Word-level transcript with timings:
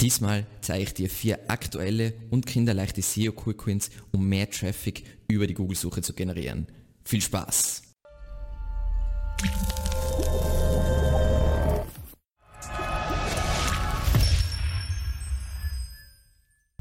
Diesmal 0.00 0.46
zeige 0.60 0.84
ich 0.84 0.94
dir 0.94 1.10
vier 1.10 1.50
aktuelle 1.50 2.14
und 2.30 2.46
kinderleichte 2.46 3.02
SEO 3.02 3.32
Quick 3.32 3.66
Wins, 3.66 3.90
um 4.12 4.28
mehr 4.28 4.48
Traffic 4.48 5.02
über 5.26 5.48
die 5.48 5.54
Google-Suche 5.54 6.02
zu 6.02 6.12
generieren. 6.12 6.68
Viel 7.04 7.20
Spaß! 7.20 7.82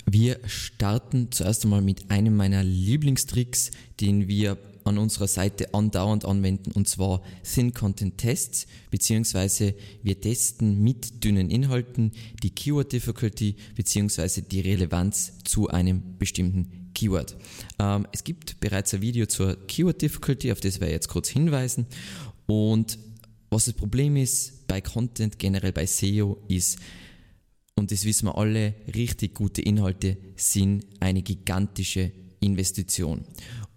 Wir 0.06 0.40
starten 0.48 1.32
zuerst 1.32 1.64
einmal 1.64 1.82
mit 1.82 2.12
einem 2.12 2.36
meiner 2.36 2.64
Lieblingstricks, 2.64 3.72
den 4.00 4.28
wir 4.28 4.60
an 4.88 4.98
unserer 4.98 5.28
Seite 5.28 5.74
andauernd 5.74 6.26
anwenden, 6.26 6.72
und 6.72 6.88
zwar 6.88 7.22
Thin 7.44 7.74
Content 7.74 8.18
Tests, 8.18 8.68
beziehungsweise 8.92 9.76
wir 10.04 10.20
testen 10.20 10.82
mit 10.84 11.24
dünnen 11.24 11.50
Inhalten 11.50 12.12
die 12.44 12.52
Keyword 12.52 12.92
Difficulty, 12.94 13.56
beziehungsweise 13.76 14.42
die 14.42 14.62
Relevanz 14.62 15.34
zu 15.44 15.68
einem 15.68 16.18
bestimmten 16.18 16.92
Keyword. 16.94 17.38
Ähm, 17.80 18.08
es 18.12 18.24
gibt 18.24 18.60
bereits 18.60 18.94
ein 18.94 19.02
Video 19.02 19.26
zur 19.28 19.56
Keyword 19.68 20.02
Difficulty, 20.02 20.52
auf 20.52 20.60
das 20.60 20.78
ich 20.78 20.82
jetzt 20.82 21.10
kurz 21.10 21.30
hinweisen. 21.30 21.86
Und 22.48 22.98
was 23.50 23.66
das 23.66 23.76
Problem 23.76 24.18
ist 24.18 24.68
bei 24.68 24.82
Content, 24.82 25.40
generell 25.40 25.72
bei 25.72 25.86
SEO, 25.86 26.38
ist, 26.48 26.80
und 27.76 27.92
das 27.92 28.04
wissen 28.06 28.26
wir 28.26 28.38
alle, 28.38 28.74
richtig 28.96 29.36
gute 29.36 29.62
Inhalte 29.62 30.18
sind 30.36 30.86
eine 31.00 31.22
gigantische 31.22 32.12
Investition. 32.40 33.24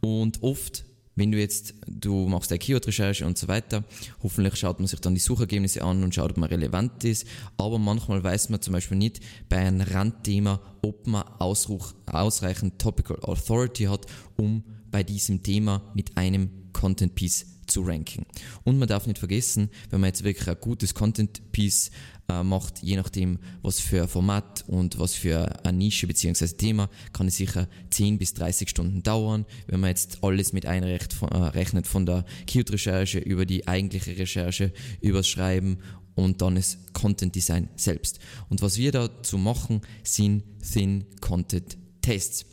Und 0.01 0.42
oft 0.42 0.84
wenn 1.20 1.30
du 1.30 1.38
jetzt, 1.38 1.74
du 1.87 2.27
machst 2.27 2.51
eine 2.51 2.59
Keyword-Recherche 2.59 3.27
und 3.27 3.37
so 3.37 3.47
weiter, 3.47 3.84
hoffentlich 4.23 4.56
schaut 4.56 4.80
man 4.80 4.87
sich 4.88 5.01
dann 5.01 5.15
die 5.15 5.20
Suchergebnisse 5.20 5.83
an 5.83 6.02
und 6.02 6.15
schaut, 6.15 6.30
ob 6.30 6.38
man 6.38 6.48
relevant 6.48 7.05
ist, 7.05 7.27
aber 7.59 7.79
manchmal 7.79 8.24
weiß 8.24 8.48
man 8.48 8.62
zum 8.62 8.73
Beispiel 8.73 8.96
nicht 8.96 9.20
bei 9.51 9.59
einem 9.59 9.83
Randthema, 9.83 10.60
ob 10.80 11.06
man 11.06 11.24
ausreichend 11.37 12.79
Topical 12.79 13.19
Authority 13.21 13.85
hat, 13.85 14.07
um 14.37 14.65
bei 14.91 15.02
diesem 15.02 15.43
Thema 15.43 15.82
mit 15.95 16.16
einem 16.16 16.48
Content 16.80 17.14
Piece 17.14 17.45
zu 17.66 17.82
ranken. 17.82 18.24
Und 18.64 18.78
man 18.78 18.88
darf 18.88 19.06
nicht 19.06 19.18
vergessen, 19.18 19.68
wenn 19.90 20.00
man 20.00 20.09
jetzt 20.09 20.24
wirklich 20.24 20.48
ein 20.48 20.56
gutes 20.59 20.95
Content 20.95 21.52
Piece 21.52 21.90
äh, 22.30 22.42
macht, 22.42 22.82
je 22.82 22.96
nachdem, 22.96 23.38
was 23.60 23.80
für 23.80 24.09
Format 24.09 24.64
und 24.66 24.98
was 24.98 25.14
für 25.14 25.62
eine 25.64 25.76
Nische 25.76 26.06
bzw. 26.06 26.46
Thema, 26.56 26.88
kann 27.12 27.28
es 27.28 27.36
sicher 27.36 27.68
10 27.90 28.16
bis 28.16 28.32
30 28.32 28.70
Stunden 28.70 29.02
dauern. 29.02 29.45
Wenn 29.66 29.80
man 29.80 29.90
jetzt 29.90 30.24
alles 30.24 30.54
mit 30.54 30.64
einrechnet 30.64 31.12
von, 31.12 31.30
äh, 31.30 31.84
von 31.84 32.06
der 32.06 32.24
Keyword-Recherche 32.46 33.18
über 33.18 33.45
die 33.45 33.68
eigentliche 33.68 34.16
Recherche, 34.16 34.73
übers 35.02 35.28
Schreiben 35.28 35.80
und 36.14 36.40
dann 36.40 36.54
das 36.54 36.78
Content 36.95 37.34
Design 37.34 37.68
selbst. 37.76 38.20
Und 38.48 38.62
was 38.62 38.78
wir 38.78 38.90
dazu 38.90 39.36
machen, 39.36 39.82
sind 40.02 40.45
Thin 40.62 41.04
Content 41.20 41.76
Tests. 42.01 42.46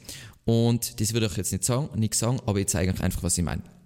Und 0.43 0.99
das 0.99 1.13
würde 1.13 1.27
ich 1.27 1.37
jetzt 1.37 1.53
nicht 1.53 1.63
sagen, 1.63 1.97
nichts 1.97 2.19
sagen, 2.19 2.41
aber 2.45 2.59
ich 2.59 2.67
zeige 2.67 2.91
euch 2.91 3.01
einfach, 3.01 3.23
was 3.23 3.37
ich 3.37 3.45
meine. 3.45 3.76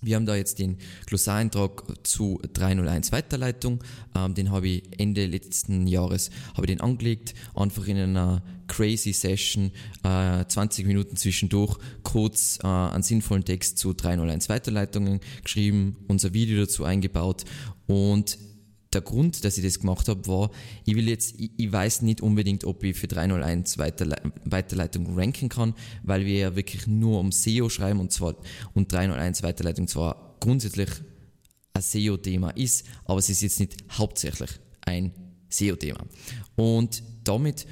Wir 0.00 0.16
haben 0.16 0.26
da 0.26 0.36
jetzt 0.36 0.60
den 0.60 0.78
Glossareintrag 1.06 1.82
zu 2.06 2.40
301 2.52 3.10
Weiterleitung. 3.10 3.82
Ähm, 4.14 4.34
den 4.34 4.50
habe 4.50 4.68
ich 4.68 4.82
Ende 4.96 5.26
letzten 5.26 5.86
Jahres 5.86 6.30
habe 6.54 6.66
ich 6.66 6.68
den 6.68 6.80
angelegt, 6.80 7.34
einfach 7.54 7.86
in 7.88 7.96
einer 7.96 8.42
crazy 8.68 9.12
Session, 9.12 9.72
äh, 10.04 10.44
20 10.46 10.86
Minuten 10.86 11.16
zwischendurch, 11.16 11.78
kurz 12.04 12.58
äh, 12.62 12.66
einen 12.66 13.02
sinnvollen 13.02 13.44
Text 13.44 13.78
zu 13.78 13.92
301 13.92 14.48
Weiterleitungen 14.48 15.20
geschrieben, 15.42 15.96
unser 16.06 16.32
Video 16.32 16.60
dazu 16.60 16.84
eingebaut 16.84 17.44
und 17.86 18.38
der 18.92 19.02
Grund, 19.02 19.44
dass 19.44 19.58
ich 19.58 19.64
das 19.64 19.80
gemacht 19.80 20.08
habe, 20.08 20.26
war, 20.26 20.50
ich 20.84 20.94
will 20.94 21.08
jetzt, 21.08 21.38
ich, 21.38 21.50
ich 21.56 21.70
weiß 21.70 22.02
nicht 22.02 22.20
unbedingt, 22.20 22.64
ob 22.64 22.82
ich 22.84 22.96
für 22.96 23.06
301 23.06 23.78
Weiterle 23.78 24.16
Weiterleitung 24.44 25.18
ranken 25.18 25.48
kann, 25.48 25.74
weil 26.02 26.24
wir 26.24 26.38
ja 26.38 26.56
wirklich 26.56 26.86
nur 26.86 27.20
um 27.20 27.32
SEO 27.32 27.68
schreiben 27.68 28.00
und 28.00 28.12
zwar, 28.12 28.36
und 28.74 28.90
301 28.92 29.42
Weiterleitung 29.42 29.88
zwar 29.88 30.36
grundsätzlich 30.40 30.88
ein 31.74 31.82
SEO-Thema 31.82 32.50
ist, 32.50 32.86
aber 33.04 33.18
es 33.18 33.28
ist 33.28 33.42
jetzt 33.42 33.60
nicht 33.60 33.76
hauptsächlich 33.92 34.50
ein 34.82 35.12
SEO-Thema. 35.50 36.04
Und 36.56 37.02
damit, 37.24 37.66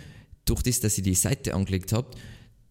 durch 0.45 0.63
das, 0.63 0.81
dass 0.81 0.99
ich 0.99 1.05
die 1.05 1.15
Seite 1.15 1.55
angelegt 1.55 1.93
habe, 1.93 2.11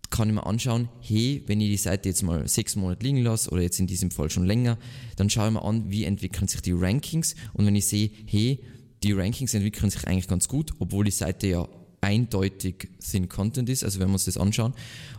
kann 0.09 0.29
ich 0.29 0.35
mir 0.35 0.45
anschauen, 0.45 0.89
hey, 1.01 1.43
wenn 1.47 1.61
ich 1.61 1.69
die 1.69 1.77
Seite 1.77 2.09
jetzt 2.09 2.23
mal 2.23 2.47
sechs 2.47 2.75
Monate 2.75 3.03
liegen 3.05 3.23
lasse 3.23 3.49
oder 3.49 3.61
jetzt 3.61 3.79
in 3.79 3.87
diesem 3.87 4.11
Fall 4.11 4.29
schon 4.29 4.45
länger, 4.45 4.77
dann 5.15 5.29
schaue 5.29 5.47
ich 5.47 5.53
mir 5.53 5.63
an, 5.63 5.89
wie 5.89 6.03
entwickeln 6.03 6.47
sich 6.47 6.61
die 6.61 6.73
Rankings 6.73 7.35
und 7.53 7.65
wenn 7.65 7.75
ich 7.75 7.87
sehe, 7.87 8.11
hey, 8.25 8.59
die 9.03 9.13
Rankings 9.13 9.53
entwickeln 9.53 9.89
sich 9.89 10.05
eigentlich 10.07 10.27
ganz 10.27 10.47
gut, 10.47 10.71
obwohl 10.79 11.05
die 11.05 11.11
Seite 11.11 11.47
ja 11.47 11.67
eindeutig 12.01 12.89
Thin 12.99 13.29
Content 13.29 13.69
ist, 13.69 13.83
also 13.83 13.99
wenn 13.99 14.07
wir 14.09 14.13
uns 14.13 14.25
das 14.25 14.37
anschauen 14.37 14.73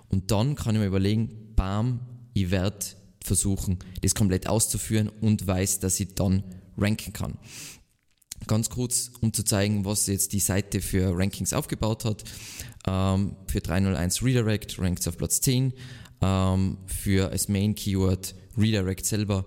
und 0.09 0.31
dann 0.31 0.55
kann 0.55 0.75
ich 0.75 0.81
mir 0.81 0.87
überlegen, 0.87 1.31
bam, 1.57 2.01
ich 2.35 2.51
werde 2.51 2.85
versuchen, 3.23 3.79
das 4.03 4.15
komplett 4.15 4.49
auszuführen 4.49 5.11
und 5.21 5.47
weiß, 5.47 5.81
dass 5.81 5.99
ich 6.01 6.15
dann 6.15 6.45
ranken 6.79 7.13
kann. 7.13 7.39
Ganz 8.47 8.71
kurz, 8.71 9.11
um 9.21 9.33
zu 9.33 9.43
zeigen, 9.43 9.85
was 9.85 10.07
jetzt 10.07 10.33
die 10.33 10.41
Seite 10.41 10.81
für 10.81 11.17
Rankings 11.17 11.53
aufgebaut 11.53 12.05
hat. 12.05 12.25
Ähm, 12.87 13.37
für 13.47 13.61
301 13.61 14.23
Redirect 14.23 14.79
rankt 14.79 15.01
es 15.01 15.09
auf 15.09 15.17
Platz 15.17 15.41
10. 15.41 15.73
Ähm, 16.21 16.79
für 16.87 17.31
als 17.31 17.49
Main 17.49 17.75
Keyword 17.75 18.35
Redirect 18.57 19.05
selber 19.05 19.47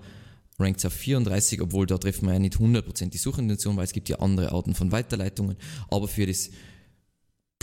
rankt 0.60 0.80
es 0.80 0.86
auf 0.86 0.94
34, 0.94 1.62
obwohl 1.62 1.86
da 1.86 1.98
treffen 1.98 2.26
wir 2.26 2.34
ja 2.34 2.40
nicht 2.40 2.56
100% 2.56 3.10
die 3.10 3.18
Suchintention, 3.18 3.78
weil 3.78 3.86
es 3.86 3.94
gibt 3.94 4.10
ja 4.10 4.20
andere 4.20 4.52
Arten 4.52 4.76
von 4.76 4.92
Weiterleitungen. 4.92 5.56
Aber 5.90 6.08
für 6.08 6.26
das 6.26 6.50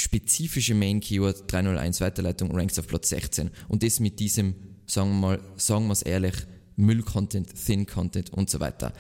spezifische 0.01 0.75
Main 0.75 1.01
Keyword 1.01 1.51
301 1.51 2.01
Weiterleitung 2.01 2.51
rankt 2.53 2.73
es 2.73 2.79
auf 2.79 2.87
Platz 2.87 3.11
16. 3.11 3.51
Und 3.69 3.83
das 3.83 4.01
mit 4.01 4.19
diesem, 4.19 4.55
sagen 4.87 5.11
wir 5.11 5.21
mal, 5.21 5.41
sagen 5.57 5.87
wir 5.87 5.93
es 5.93 6.03
ehrlich, 6.03 6.35
Müll-Content, 6.77 7.49
Thin-Content 7.67 8.33
und 8.33 8.51
so 8.51 8.61
weiter. 8.61 8.93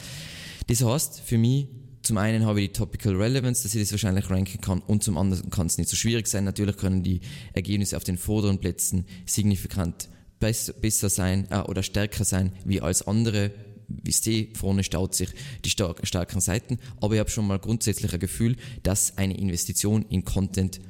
Das 0.67 0.83
heißt, 0.83 1.21
für 1.21 1.39
mich 1.39 1.69
zum 2.07 2.19
einen 2.19 2.47
habe 2.47 2.61
ich 2.61 2.69
die 2.69 2.73
Topical 2.73 3.17
Relevance, 3.17 3.65
dass 3.65 3.75
ich 3.75 3.83
das 3.83 3.91
wahrscheinlich 3.91 4.31
ranken 4.31 4.61
kann 4.61 4.81
und 4.81 5.03
zum 5.03 5.19
anderen 5.19 5.51
kann 5.51 5.67
es 5.67 5.77
nicht 5.77 5.91
so 5.91 5.97
schwierig 5.97 6.29
sein. 6.29 6.45
Natürlich 6.45 6.77
können 6.77 7.03
die 7.03 7.21
Ergebnisse 7.53 7.97
auf 7.97 8.05
den 8.05 8.17
vorderen 8.17 8.59
Plätzen 8.59 9.07
signifikant 9.27 10.09
besser 10.39 11.09
sein 11.09 11.49
äh, 11.51 11.59
oder 11.61 11.83
stärker 11.83 12.25
sein 12.25 12.53
wie 12.65 12.81
als 12.81 13.07
andere. 13.07 13.51
Wie 13.89 14.15
ihr, 14.31 14.49
vorne 14.55 14.83
staut 14.83 15.15
sich 15.15 15.31
die 15.65 15.71
stark, 15.71 16.07
starken 16.07 16.41
Seiten, 16.41 16.79
aber 17.01 17.15
ich 17.15 17.21
habe 17.21 17.31
schon 17.31 17.47
mal 17.47 17.59
grundsätzlich 17.59 18.13
ein 18.13 18.21
Gefühl, 18.21 18.57
dass 18.83 19.17
eine 19.17 19.37
Investition 19.37 20.05
in 20.09 20.25
Content 20.25 20.81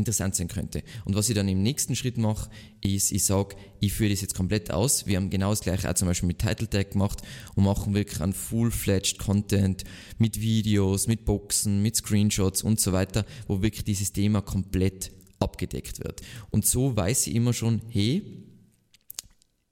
interessant 0.00 0.34
sein 0.34 0.48
könnte. 0.48 0.82
Und 1.04 1.14
was 1.14 1.28
ich 1.28 1.34
dann 1.34 1.48
im 1.48 1.62
nächsten 1.62 1.94
Schritt 1.94 2.18
mache, 2.18 2.50
ist, 2.80 3.12
ich 3.12 3.24
sage, 3.24 3.56
ich 3.78 3.92
führe 3.92 4.10
das 4.10 4.20
jetzt 4.20 4.34
komplett 4.34 4.70
aus. 4.70 5.06
Wir 5.06 5.16
haben 5.16 5.30
genau 5.30 5.50
das 5.50 5.60
gleiche 5.60 5.88
auch 5.88 5.94
zum 5.94 6.08
Beispiel 6.08 6.26
mit 6.26 6.40
Title 6.40 6.68
Tag 6.68 6.90
gemacht 6.90 7.22
und 7.54 7.64
machen 7.64 7.94
wirklich 7.94 8.20
einen 8.20 8.32
full-fledged 8.32 9.18
Content 9.18 9.84
mit 10.18 10.40
Videos, 10.40 11.06
mit 11.06 11.24
Boxen, 11.24 11.82
mit 11.82 11.96
Screenshots 11.96 12.62
und 12.62 12.80
so 12.80 12.92
weiter, 12.92 13.24
wo 13.46 13.62
wirklich 13.62 13.84
dieses 13.84 14.12
Thema 14.12 14.40
komplett 14.42 15.12
abgedeckt 15.38 16.02
wird. 16.02 16.20
Und 16.50 16.66
so 16.66 16.96
weiß 16.96 17.28
ich 17.28 17.34
immer 17.34 17.52
schon, 17.52 17.80
hey, 17.88 18.22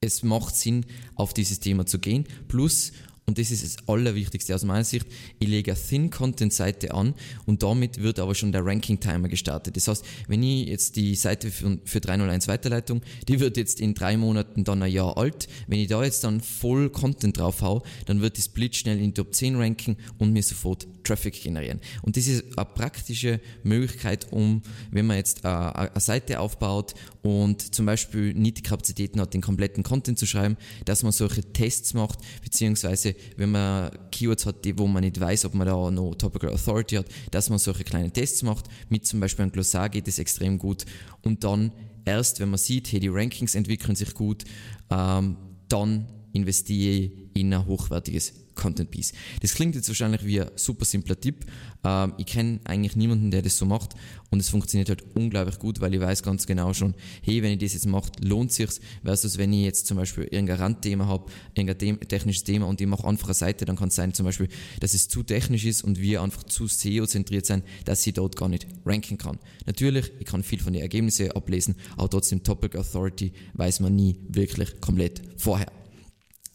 es 0.01 0.23
macht 0.23 0.55
Sinn, 0.55 0.87
auf 1.17 1.35
dieses 1.35 1.61
Thema 1.61 1.85
zu 1.85 1.99
gehen. 1.99 2.25
Plus, 2.47 2.93
und 3.29 3.37
das 3.37 3.51
ist 3.51 3.63
das 3.63 3.77
Allerwichtigste 3.87 4.55
aus 4.55 4.65
meiner 4.65 4.85
Sicht. 4.85 5.07
Ich 5.39 5.47
lege 5.47 5.73
eine 5.73 5.81
Thin-Content-Seite 5.81 6.95
an 6.95 7.13
und 7.45 7.63
damit 7.63 8.03
wird 8.03 8.21
aber 8.21 8.35
schon 8.35 8.53
der 8.53 8.65
Ranking-Timer 8.65 9.29
gestartet. 9.29 9.77
Das 9.77 9.87
heißt, 9.87 10.03
wenn 10.29 10.43
ich 10.43 10.67
jetzt 10.67 10.97
die 10.97 11.15
Seite 11.15 11.51
für, 11.51 11.79
für 11.85 12.01
301 12.01 12.49
Weiterleitung, 12.49 13.03
die 13.29 13.39
wird 13.39 13.59
jetzt 13.59 13.81
in 13.81 13.93
drei 13.93 14.17
Monaten 14.17 14.65
dann 14.65 14.83
ein 14.83 14.91
Jahr 14.91 15.19
alt. 15.19 15.47
Wenn 15.67 15.79
ich 15.79 15.89
da 15.89 16.03
jetzt 16.03 16.25
dann 16.25 16.41
voll 16.41 16.89
Content 16.89 17.37
drauf 17.37 17.61
hau, 17.61 17.83
dann 18.07 18.23
wird 18.23 18.39
das 18.39 18.49
blitzschnell 18.49 18.99
in 18.99 19.13
Top 19.13 19.35
10 19.35 19.57
ranken 19.57 19.99
und 20.17 20.33
mir 20.33 20.43
sofort 20.43 20.87
Traffic 21.05 21.43
generieren. 21.43 21.81
Und 22.03 22.17
das 22.17 22.27
ist 22.27 22.57
eine 22.57 22.65
praktische 22.65 23.41
Möglichkeit, 23.63 24.33
um, 24.33 24.63
wenn 24.91 25.07
man 25.07 25.19
jetzt 25.19 25.45
eine, 25.45 25.77
eine 25.77 26.01
Seite 26.01 26.41
aufbaut 26.41 26.95
und 27.23 27.75
zum 27.75 27.87
Beispiel 27.87 28.35
nicht 28.35 28.59
die 28.59 28.63
Kapazitäten 28.63 29.21
hat, 29.21 29.35
den 29.35 29.41
kompletten 29.41 29.83
Content 29.83 30.19
zu 30.19 30.27
schreiben, 30.27 30.57
dass 30.85 31.03
man 31.03 31.13
solche 31.13 31.43
Tests 31.53 31.95
macht, 31.95 32.21
beziehungsweise 32.43 33.15
wenn 33.37 33.51
man 33.51 33.91
Keywords 34.11 34.47
hat, 34.47 34.65
die, 34.65 34.79
wo 34.79 34.87
man 34.87 35.03
nicht 35.03 35.21
weiß, 35.21 35.45
ob 35.45 35.55
man 35.55 35.67
da 35.67 35.91
noch 35.91 36.15
Topical 36.15 36.51
Authority 36.51 36.97
hat, 36.97 37.07
dass 37.31 37.51
man 37.51 37.59
solche 37.59 37.85
kleine 37.85 38.11
Tests 38.11 38.43
macht. 38.43 38.67
Mit 38.89 39.07
zum 39.07 39.21
Beispiel 39.21 39.45
einem 39.45 39.53
Glossar 39.53 39.89
geht 39.89 40.09
es 40.09 40.19
extrem 40.19 40.59
gut. 40.59 40.85
Und 41.23 41.45
dann 41.45 41.73
erst, 42.05 42.41
wenn 42.41 42.51
man 42.51 42.59
sieht, 42.59 42.91
hey, 42.93 43.01
die 43.01 43.09
Rankings 43.09 43.55
entwickeln 43.55 43.95
sich 43.95 44.15
gut, 44.15 44.45
ähm, 44.91 45.37
dann 45.69 46.07
investiere 46.33 47.11
in 47.35 47.53
ein 47.53 47.67
hochwertiges 47.67 48.33
Content 48.59 48.91
Piece. 48.91 49.13
Das 49.41 49.55
klingt 49.55 49.75
jetzt 49.77 49.89
wahrscheinlich 49.89 50.27
wie 50.27 50.43
ein 50.43 50.51
super 50.57 50.85
simpler 50.85 51.19
Tipp. 51.19 51.47
Ähm, 51.85 52.13
ich 52.19 52.27
kenne 52.27 52.61
eigentlich 52.65 52.97
niemanden, 52.97 53.31
der 53.31 53.41
das 53.41 53.57
so 53.57 53.65
macht 53.65 53.95
und 54.31 54.41
es 54.41 54.51
funktioniert 54.51 54.89
halt 54.89 55.05
unglaublich 55.15 55.59
gut, 55.59 55.81
weil 55.81 55.95
ich 55.95 56.01
weiß 56.01 56.23
ganz 56.23 56.47
genau 56.47 56.75
schon, 56.75 56.95
hey, 57.23 57.43
wenn 57.43 57.53
ich 57.53 57.59
das 57.59 57.73
jetzt 57.75 57.87
mache, 57.87 58.11
lohnt 58.21 58.53
sich's, 58.53 58.81
versus 59.03 59.39
wenn 59.39 59.53
ich 59.53 59.65
jetzt 59.65 59.87
zum 59.87 59.97
Beispiel 59.97 60.25
irgendein 60.25 60.59
Randthema 60.59 61.07
habe, 61.07 61.31
irgendein 61.55 62.01
technisches 62.01 62.45
Thema 62.45 62.67
und 62.67 62.81
ich 62.81 62.87
mache 62.87 63.07
einfach 63.07 63.29
eine 63.29 63.35
Seite, 63.35 63.65
dann 63.65 63.77
kann 63.77 63.89
es 63.89 63.95
sein 63.95 64.13
zum 64.13 64.27
Beispiel, 64.27 64.49
dass 64.81 64.93
es 64.93 65.09
zu 65.09 65.23
technisch 65.23 65.65
ist 65.65 65.83
und 65.83 66.01
wir 66.01 66.21
einfach 66.21 66.43
zu 66.43 66.67
SEO-zentriert 66.67 67.47
sein, 67.47 67.63
dass 67.85 68.07
ich 68.07 68.15
dort 68.15 68.37
gar 68.37 68.49
nicht 68.49 68.67
ranken 68.85 69.17
kann. 69.17 69.39
Natürlich, 69.67 70.11
ich 70.19 70.27
kann 70.27 70.43
viel 70.43 70.61
von 70.61 70.73
den 70.73 70.83
Ergebnissen 70.83 71.31
ablesen, 71.31 71.77
aber 71.97 72.11
trotzdem 72.11 72.43
Topic 72.43 72.77
Authority 72.77 73.33
weiß 73.55 73.81
man 73.81 73.95
nie 73.95 74.17
wirklich 74.29 74.81
komplett 74.81 75.23
vorher. 75.37 75.78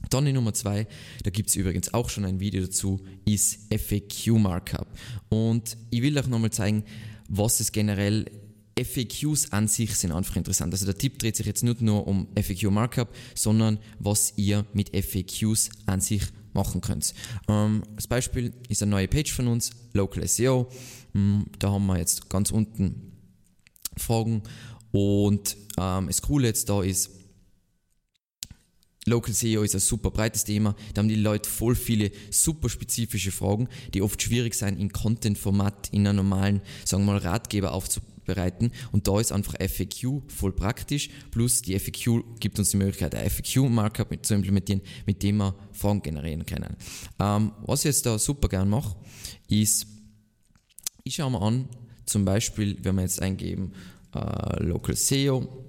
Dann 0.10 0.26
die 0.26 0.34
Nummer 0.34 0.54
zwei, 0.54 0.88
da 1.24 1.30
gibt 1.30 1.50
es 1.50 1.56
übrigens 1.56 1.94
auch 1.94 2.10
schon 2.10 2.26
ein 2.26 2.40
Video 2.40 2.62
dazu, 2.62 3.00
ist 3.26 3.60
FAQ 3.74 4.40
Markup. 4.40 4.88
Und 5.30 5.78
ich 5.90 6.02
will 6.02 6.18
euch 6.18 6.28
nochmal 6.28 6.52
zeigen, 6.52 6.84
was 7.30 7.60
es 7.60 7.72
generell 7.72 8.26
FAQs 8.78 9.52
an 9.52 9.68
sich 9.68 9.96
sind 9.96 10.12
einfach 10.12 10.36
interessant. 10.36 10.74
Also 10.74 10.86
der 10.86 10.98
Tipp 10.98 11.20
dreht 11.20 11.36
sich 11.36 11.46
jetzt 11.46 11.64
nicht 11.64 11.82
nur 11.82 12.08
um 12.08 12.28
FAQ 12.36 12.72
Markup, 12.72 13.10
sondern 13.36 13.80
was 14.00 14.34
ihr 14.36 14.66
mit 14.74 14.90
FAQs 14.96 15.70
an 15.86 16.02
sich 16.02 16.24
machen 16.54 16.82
könnt. 16.82 17.14
Ähm, 17.48 17.84
als 17.96 18.08
Beispiel 18.08 18.54
ist 18.70 18.82
eine 18.82 18.92
neue 18.92 19.08
Page 19.08 19.32
von 19.32 19.48
uns, 19.48 19.72
Local 19.94 20.28
SEO. 20.28 20.70
Ähm, 21.16 21.46
da 21.60 21.72
haben 21.72 21.86
wir 21.86 21.98
jetzt 21.98 22.30
ganz 22.30 22.52
unten 22.52 23.12
Fragen 23.98 24.44
und 24.92 25.58
ähm, 25.78 26.08
das 26.08 26.22
Coole 26.22 26.48
jetzt 26.48 26.70
da 26.70 26.84
ist, 26.84 27.10
Local 29.06 29.34
SEO 29.34 29.64
ist 29.64 29.76
ein 29.76 29.82
super 29.82 30.12
breites 30.12 30.46
Thema. 30.46 30.76
Da 30.94 31.00
haben 31.00 31.10
die 31.10 31.16
Leute 31.16 31.50
voll 31.50 31.76
viele 31.76 32.12
super 32.32 32.70
spezifische 32.70 33.32
Fragen, 33.32 33.68
die 33.94 34.02
oft 34.02 34.22
schwierig 34.22 34.56
sein 34.56 34.78
in 34.78 34.92
Content-Format, 34.92 35.90
in 35.92 36.08
einem 36.08 36.18
normalen, 36.18 36.62
sagen 36.86 37.06
wir 37.06 37.14
mal, 37.14 37.18
Ratgeber 37.20 37.74
aufzubereiten. 37.74 38.72
Und 38.92 39.08
da 39.08 39.20
ist 39.20 39.32
einfach 39.32 39.56
FAQ 39.60 40.22
voll 40.28 40.54
praktisch. 40.54 41.10
Plus 41.32 41.62
die 41.62 41.78
FAQ 41.78 42.40
gibt 42.40 42.60
uns 42.60 42.72
die 42.72 42.78
Möglichkeit, 42.78 43.16
ein 43.16 43.30
FAQ-Markup 43.30 44.26
zu 44.26 44.36
implementieren, 44.36 44.82
mit 45.06 45.22
dem 45.22 45.38
wir 45.38 45.56
Fragen 45.74 46.02
generieren 46.02 46.46
können. 46.46 46.78
Ähm, 47.20 47.52
was 47.66 47.82
ich 47.82 47.86
jetzt 47.86 48.06
da 48.06 48.18
super 48.18 48.48
gern 48.48 48.70
mache, 48.70 48.96
ist, 49.50 49.86
ich 51.04 51.16
schaue 51.16 51.32
mir 51.32 51.42
an, 51.42 51.68
zum 52.06 52.24
Beispiel, 52.24 52.78
wenn 52.84 52.96
wir 52.96 53.02
jetzt 53.02 53.22
eingeben, 53.22 53.74
äh, 54.16 54.64
Local 54.64 54.96
SEO, 54.96 55.66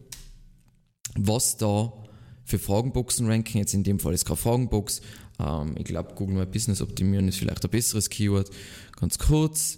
was 1.17 1.57
da 1.57 2.04
für 2.45 2.59
Fragenboxen-Ranking, 2.59 3.61
jetzt 3.61 3.75
in 3.75 3.85
dem 3.85 3.99
Fall 3.99 4.15
ist 4.15 4.25
keine 4.25 4.37
Fragenbox. 4.37 5.01
Ähm, 5.39 5.75
ich 5.79 5.85
glaube, 5.85 6.15
Google 6.15 6.37
My 6.37 6.47
Business 6.47 6.83
optimieren 6.83 7.29
ist 7.29 7.39
vielleicht 7.39 7.65
ein 7.65 7.71
besseres 7.71 8.11
Keyword. 8.11 8.51
Ganz 9.01 9.19
kurz. 9.19 9.77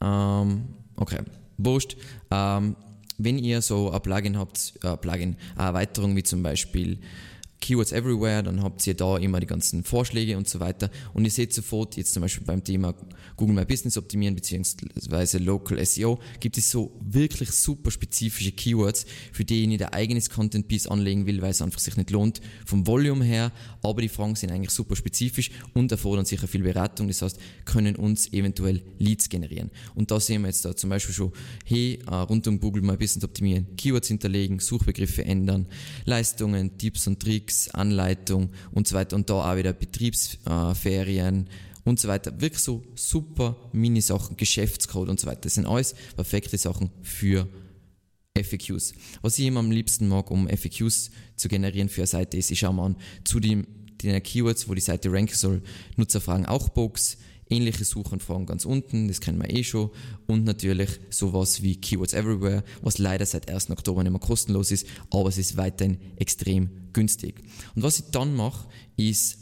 Ähm, 0.00 0.64
okay, 0.96 1.20
wurscht. 1.58 1.96
Ähm, 2.30 2.76
wenn 3.18 3.38
ihr 3.38 3.62
so 3.62 3.90
ein 3.90 4.00
Plugin 4.02 4.38
habt, 4.38 4.74
äh, 4.82 4.96
Plugin, 4.96 5.36
eine 5.56 5.68
Erweiterung 5.68 6.16
wie 6.16 6.22
zum 6.22 6.42
Beispiel 6.42 6.98
Keywords 7.62 7.92
Everywhere, 7.92 8.42
dann 8.42 8.62
habt 8.62 8.84
ihr 8.86 8.94
da 8.94 9.16
immer 9.16 9.38
die 9.40 9.46
ganzen 9.46 9.84
Vorschläge 9.84 10.36
und 10.36 10.48
so 10.48 10.58
weiter. 10.60 10.90
Und 11.14 11.24
ihr 11.24 11.30
seht 11.30 11.54
sofort, 11.54 11.96
jetzt 11.96 12.12
zum 12.12 12.20
Beispiel 12.20 12.44
beim 12.44 12.62
Thema 12.62 12.92
Google 13.36 13.54
My 13.54 13.64
Business 13.64 13.96
optimieren 13.96 14.34
beziehungsweise 14.34 15.38
Local 15.38 15.82
SEO, 15.86 16.18
gibt 16.40 16.58
es 16.58 16.70
so 16.70 16.92
wirklich 17.00 17.50
super 17.52 17.90
spezifische 17.90 18.50
Keywords, 18.50 19.06
für 19.32 19.44
die 19.44 19.62
ich 19.62 19.80
ein 19.80 19.92
eigenes 19.92 20.28
Content 20.28 20.66
Piece 20.66 20.88
anlegen 20.88 21.26
will, 21.26 21.40
weil 21.40 21.52
es 21.52 21.62
einfach 21.62 21.78
sich 21.78 21.96
nicht 21.96 22.10
lohnt 22.10 22.40
vom 22.66 22.86
Volume 22.86 23.24
her. 23.24 23.52
Aber 23.82 24.02
die 24.02 24.08
Fragen 24.08 24.34
sind 24.34 24.50
eigentlich 24.50 24.70
super 24.70 24.96
spezifisch 24.96 25.50
und 25.72 25.90
erfordern 25.92 26.24
sicher 26.24 26.48
viel 26.48 26.62
Beratung. 26.62 27.06
Das 27.06 27.22
heißt, 27.22 27.38
können 27.64 27.94
uns 27.94 28.32
eventuell 28.32 28.82
Leads 28.98 29.28
generieren. 29.28 29.70
Und 29.94 30.10
da 30.10 30.18
sehen 30.18 30.42
wir 30.42 30.48
jetzt 30.48 30.64
da 30.64 30.74
zum 30.74 30.90
Beispiel 30.90 31.14
schon, 31.14 31.32
hey, 31.64 32.00
äh, 32.08 32.14
rund 32.14 32.46
um 32.48 32.58
Google 32.58 32.82
My 32.82 32.96
Business 32.96 33.24
optimieren, 33.24 33.76
Keywords 33.76 34.08
hinterlegen, 34.08 34.58
Suchbegriffe 34.58 35.24
ändern, 35.24 35.68
Leistungen, 36.04 36.76
Tipps 36.76 37.06
und 37.06 37.20
Tricks, 37.20 37.51
Anleitung 37.72 38.50
und 38.72 38.88
so 38.88 38.94
weiter 38.94 39.16
und 39.16 39.28
da 39.30 39.50
auch 39.50 39.56
wieder 39.56 39.72
Betriebsferien 39.72 41.48
und 41.84 42.00
so 42.00 42.08
weiter. 42.08 42.40
Wirklich 42.40 42.62
so 42.62 42.82
super 42.94 43.56
Mini-Sachen, 43.72 44.36
Geschäftscode 44.36 45.08
und 45.08 45.20
so 45.20 45.26
weiter. 45.26 45.42
Das 45.42 45.54
sind 45.54 45.66
alles 45.66 45.94
perfekte 46.16 46.58
Sachen 46.58 46.90
für 47.02 47.48
FAQs. 48.36 48.94
Was 49.20 49.38
ich 49.38 49.46
immer 49.46 49.60
am 49.60 49.70
liebsten 49.70 50.08
mag, 50.08 50.30
um 50.30 50.48
FAQs 50.48 51.10
zu 51.36 51.48
generieren 51.48 51.88
für 51.88 52.02
eine 52.02 52.06
Seite, 52.06 52.36
ist, 52.36 52.50
ich 52.50 52.60
schaue 52.60 52.74
mal 52.74 52.86
an, 52.86 52.96
zu 53.24 53.40
den, 53.40 53.66
den 54.02 54.22
Keywords, 54.22 54.68
wo 54.68 54.74
die 54.74 54.80
Seite 54.80 55.12
ranken 55.12 55.34
soll, 55.34 55.62
Nutzerfragen 55.96 56.46
auch 56.46 56.70
Box, 56.70 57.18
ähnliche 57.52 57.84
Suchanfragen 57.84 58.46
ganz 58.46 58.64
unten, 58.64 59.08
das 59.08 59.20
kennen 59.20 59.40
wir 59.40 59.50
eh 59.50 59.62
schon. 59.62 59.90
Und 60.26 60.44
natürlich 60.44 60.90
sowas 61.10 61.62
wie 61.62 61.76
Keywords 61.76 62.14
Everywhere, 62.14 62.64
was 62.80 62.98
leider 62.98 63.26
seit 63.26 63.50
1. 63.50 63.70
Oktober 63.70 64.02
nicht 64.02 64.12
mehr 64.12 64.20
kostenlos 64.20 64.70
ist, 64.70 64.86
aber 65.10 65.28
es 65.28 65.38
ist 65.38 65.56
weiterhin 65.56 65.98
extrem 66.16 66.70
günstig. 66.92 67.42
Und 67.74 67.82
was 67.82 68.00
ich 68.00 68.10
dann 68.10 68.34
mache, 68.34 68.68
ist, 68.96 69.38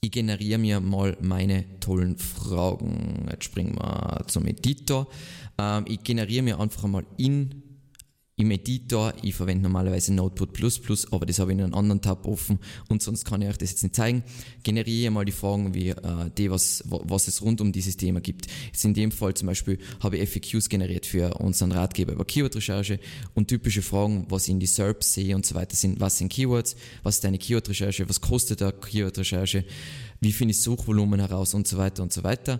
ich 0.00 0.10
generiere 0.10 0.58
mir 0.58 0.80
mal 0.80 1.16
meine 1.20 1.64
tollen 1.80 2.18
Fragen. 2.18 3.26
Jetzt 3.30 3.44
springen 3.44 3.76
wir 3.76 4.24
zum 4.26 4.46
Editor. 4.46 5.08
Ähm, 5.58 5.84
ich 5.88 6.02
generiere 6.02 6.42
mir 6.42 6.60
einfach 6.60 6.86
mal 6.86 7.06
in 7.16 7.62
im 8.36 8.50
Editor, 8.50 9.14
ich 9.22 9.34
verwende 9.34 9.62
normalerweise 9.62 10.12
Notebook++, 10.12 10.48
aber 11.12 11.24
das 11.24 11.38
habe 11.38 11.52
ich 11.52 11.58
in 11.58 11.64
einem 11.64 11.74
anderen 11.74 12.00
Tab 12.00 12.26
offen 12.26 12.58
und 12.88 13.00
sonst 13.00 13.24
kann 13.24 13.40
ich 13.42 13.48
euch 13.48 13.58
das 13.58 13.70
jetzt 13.70 13.84
nicht 13.84 13.94
zeigen. 13.94 14.24
Generiere 14.64 15.12
mal 15.12 15.24
die 15.24 15.30
Fragen, 15.32 15.72
wie 15.74 15.90
äh, 15.90 16.30
die, 16.36 16.50
was, 16.50 16.82
was 16.86 17.28
es 17.28 17.42
rund 17.42 17.60
um 17.60 17.70
dieses 17.70 17.96
Thema 17.96 18.20
gibt. 18.20 18.46
Jetzt 18.66 18.84
in 18.84 18.92
dem 18.92 19.12
Fall 19.12 19.34
zum 19.34 19.46
Beispiel 19.46 19.78
habe 20.00 20.16
ich 20.16 20.28
FAQs 20.28 20.68
generiert 20.68 21.06
für 21.06 21.34
unseren 21.34 21.70
Ratgeber 21.70 22.12
über 22.12 22.24
Keyword-Recherche 22.24 22.98
und 23.34 23.46
typische 23.46 23.82
Fragen, 23.82 24.26
was 24.28 24.44
ich 24.44 24.50
in 24.50 24.58
die 24.58 24.66
SERPs 24.66 25.14
sehe 25.14 25.36
und 25.36 25.46
so 25.46 25.54
weiter 25.54 25.76
sind, 25.76 26.00
was 26.00 26.18
sind 26.18 26.28
Keywords, 26.28 26.74
was 27.04 27.18
ist 27.18 27.24
eine 27.24 27.38
Keyword-Recherche, 27.38 28.08
was 28.08 28.20
kostet 28.20 28.62
eine 28.62 28.72
Keyword-Recherche, 28.72 29.64
wie 30.20 30.32
finde 30.32 30.52
ich 30.52 30.60
Suchvolumen 30.60 31.20
heraus 31.20 31.54
und 31.54 31.68
so 31.68 31.78
weiter 31.78 32.02
und 32.02 32.12
so 32.12 32.24
weiter. 32.24 32.58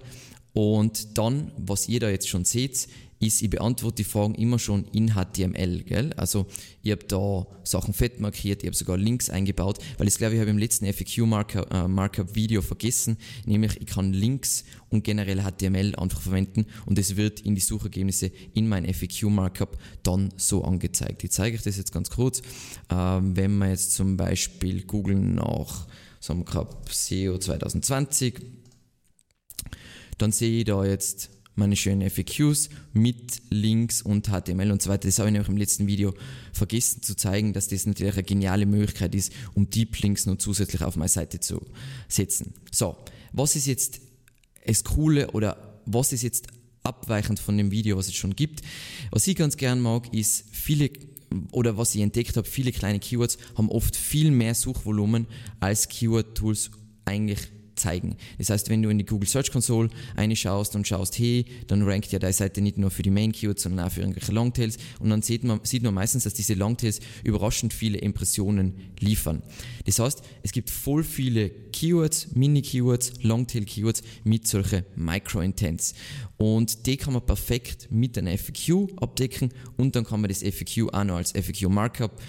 Und 0.52 1.18
dann, 1.18 1.50
was 1.58 1.88
ihr 1.88 1.98
da 1.98 2.08
jetzt 2.08 2.28
schon 2.28 2.44
seht, 2.44 2.86
ist, 3.26 3.42
ich 3.42 3.50
beantworte 3.50 3.96
die 3.96 4.04
Fragen 4.04 4.34
immer 4.34 4.58
schon 4.58 4.84
in 4.92 5.14
HTML, 5.14 5.82
gell? 5.82 6.12
Also 6.14 6.46
ich 6.82 6.92
habe 6.92 7.04
da 7.04 7.46
Sachen 7.64 7.94
fett 7.94 8.20
markiert, 8.20 8.62
ich 8.62 8.68
habe 8.68 8.76
sogar 8.76 8.96
Links 8.96 9.30
eingebaut, 9.30 9.78
weil 9.98 10.08
ich 10.08 10.16
glaube, 10.16 10.34
ich 10.34 10.40
habe 10.40 10.50
im 10.50 10.58
letzten 10.58 10.86
FAQ-Markup-Video 10.92 12.60
äh, 12.60 12.62
vergessen, 12.62 13.16
nämlich 13.46 13.80
ich 13.80 13.86
kann 13.86 14.12
Links 14.12 14.64
und 14.90 15.04
generell 15.04 15.42
HTML 15.42 15.94
einfach 15.96 16.20
verwenden 16.20 16.66
und 16.86 16.98
es 16.98 17.16
wird 17.16 17.40
in 17.40 17.54
die 17.54 17.60
Suchergebnisse 17.60 18.30
in 18.54 18.68
mein 18.68 18.92
FAQ-Markup 18.92 19.78
dann 20.02 20.32
so 20.36 20.64
angezeigt. 20.64 21.24
Ich 21.24 21.30
zeige 21.30 21.56
euch 21.56 21.62
das 21.62 21.76
jetzt 21.76 21.92
ganz 21.92 22.10
kurz. 22.10 22.42
Ähm, 22.90 23.36
wenn 23.36 23.58
wir 23.58 23.68
jetzt 23.68 23.94
zum 23.94 24.16
Beispiel 24.16 24.82
googeln 24.84 25.34
nach, 25.34 25.86
wir 26.28 26.44
gehabt, 26.44 26.92
SEO 26.92 27.38
2020, 27.38 28.40
dann 30.18 30.32
sehe 30.32 30.60
ich 30.60 30.64
da 30.64 30.84
jetzt 30.84 31.30
meine 31.54 31.76
schönen 31.76 32.08
FAQs 32.08 32.68
mit 32.92 33.42
Links 33.50 34.02
und 34.02 34.28
HTML 34.28 34.70
und 34.70 34.82
so 34.82 34.90
weiter. 34.90 35.08
Das 35.08 35.18
habe 35.18 35.28
ich 35.28 35.32
nämlich 35.32 35.48
im 35.48 35.56
letzten 35.56 35.86
Video 35.86 36.14
vergessen 36.52 37.02
zu 37.02 37.14
zeigen, 37.16 37.52
dass 37.52 37.68
das 37.68 37.86
natürlich 37.86 38.14
eine 38.14 38.24
geniale 38.24 38.66
Möglichkeit 38.66 39.14
ist, 39.14 39.32
um 39.54 39.70
Deep 39.70 39.98
Links 40.00 40.26
noch 40.26 40.36
zusätzlich 40.36 40.82
auf 40.82 40.96
meine 40.96 41.08
Seite 41.08 41.40
zu 41.40 41.60
setzen. 42.08 42.54
So, 42.70 42.96
was 43.32 43.56
ist 43.56 43.66
jetzt 43.66 44.00
das 44.66 44.84
Coole 44.84 45.30
oder 45.30 45.80
was 45.86 46.12
ist 46.12 46.22
jetzt 46.22 46.48
abweichend 46.82 47.38
von 47.38 47.56
dem 47.56 47.70
Video, 47.70 47.96
was 47.96 48.08
es 48.08 48.14
schon 48.14 48.36
gibt? 48.36 48.62
Was 49.10 49.26
ich 49.26 49.36
ganz 49.36 49.56
gern 49.56 49.80
mag, 49.80 50.12
ist 50.12 50.44
viele 50.50 50.90
oder 51.50 51.76
was 51.76 51.94
ich 51.94 52.00
entdeckt 52.00 52.36
habe, 52.36 52.46
viele 52.46 52.70
kleine 52.72 53.00
Keywords 53.00 53.38
haben 53.56 53.68
oft 53.68 53.96
viel 53.96 54.30
mehr 54.30 54.54
Suchvolumen 54.54 55.26
als 55.58 55.88
Keyword-Tools 55.88 56.70
eigentlich 57.04 57.48
zeigen. 57.76 58.16
Das 58.38 58.50
heißt, 58.50 58.70
wenn 58.70 58.82
du 58.82 58.88
in 58.88 58.98
die 58.98 59.04
Google 59.04 59.28
Search 59.28 59.50
Console 59.50 59.88
reinschaust 60.16 60.74
und 60.76 60.86
schaust, 60.86 61.18
hey, 61.18 61.44
dann 61.66 61.82
rankt 61.82 62.12
ja 62.12 62.18
deine 62.18 62.32
Seite 62.32 62.60
nicht 62.60 62.78
nur 62.78 62.90
für 62.90 63.02
die 63.02 63.10
Main 63.10 63.32
Keywords, 63.32 63.62
sondern 63.62 63.86
auch 63.86 63.92
für 63.92 64.00
irgendwelche 64.00 64.32
Longtails 64.32 64.78
und 65.00 65.10
dann 65.10 65.22
sieht 65.22 65.44
man, 65.44 65.60
sieht 65.62 65.82
man 65.82 65.94
meistens, 65.94 66.24
dass 66.24 66.34
diese 66.34 66.54
Longtails 66.54 67.00
überraschend 67.22 67.72
viele 67.72 67.98
Impressionen 67.98 68.74
liefern. 69.00 69.42
Das 69.86 69.98
heißt, 69.98 70.22
es 70.42 70.52
gibt 70.52 70.70
voll 70.70 71.04
viele 71.04 71.50
Keywords, 71.50 72.28
Mini-Keywords, 72.34 73.22
Longtail-Keywords 73.22 74.02
mit 74.24 74.46
solchen 74.46 74.84
Micro-Intents 74.96 75.94
und 76.36 76.86
die 76.86 76.96
kann 76.96 77.12
man 77.12 77.24
perfekt 77.24 77.88
mit 77.90 78.18
einer 78.18 78.36
FAQ 78.36 78.92
abdecken 78.96 79.50
und 79.76 79.96
dann 79.96 80.04
kann 80.04 80.20
man 80.20 80.28
das 80.28 80.42
FAQ 80.42 80.92
auch 80.92 81.04
noch 81.04 81.16
als 81.16 81.32
FAQ-Markup 81.32 82.20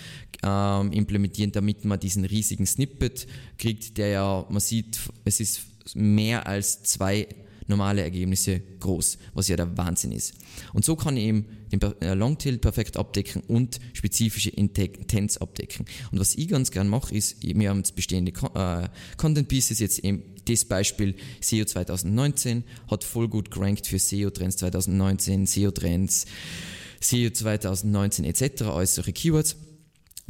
ähm, 0.44 0.92
implementieren, 0.92 1.52
damit 1.52 1.86
man 1.86 2.00
diesen 2.00 2.26
riesigen 2.26 2.66
Snippet 2.66 3.28
kriegt, 3.58 3.98
der 3.98 4.08
ja, 4.08 4.46
man 4.50 4.60
sieht, 4.60 5.00
es 5.24 5.40
ist 5.40 5.62
mehr 5.94 6.48
als 6.48 6.84
zwei 6.84 7.28
normale 7.68 8.02
Ergebnisse 8.02 8.62
groß, 8.80 9.18
was 9.34 9.48
ja 9.48 9.56
der 9.56 9.76
Wahnsinn 9.78 10.12
ist. 10.12 10.36
Und 10.74 10.86
so 10.86 10.96
kann 10.96 11.18
ich 11.18 11.26
eben 11.26 11.46
den 11.72 11.82
äh, 12.02 12.14
Longtail 12.14 12.58
perfekt 12.58 12.98
abdecken 12.98 13.42
und 13.48 13.80
spezifische 13.94 14.52
Intents 14.52 15.38
abdecken. 15.38 15.86
Und 16.12 16.20
was 16.20 16.36
ich 16.36 16.48
ganz 16.48 16.72
gern 16.72 16.88
mache, 16.88 17.16
ist, 17.16 17.42
wir 17.42 17.70
haben 17.70 17.78
jetzt 17.78 17.96
bestehende 17.96 18.32
äh, 18.54 18.88
Content 19.18 19.48
Pieces, 19.48 19.80
jetzt 19.80 20.00
eben 20.00 20.24
das 20.46 20.66
Beispiel 20.66 21.16
SEO 21.42 21.66
2019, 21.66 22.64
hat 22.88 23.04
voll 23.04 23.28
gut 23.28 23.50
gerankt 23.50 23.88
für 23.88 23.98
SEO 23.98 24.30
Trends 24.30 24.58
2019, 24.58 25.48
SEO 25.48 25.72
Trends, 25.72 26.26
SEO 27.02 27.32
2019 27.32 28.26
etc., 28.26 28.64
alles 28.64 28.96
solche 28.96 29.14
Keywords. 29.14 29.56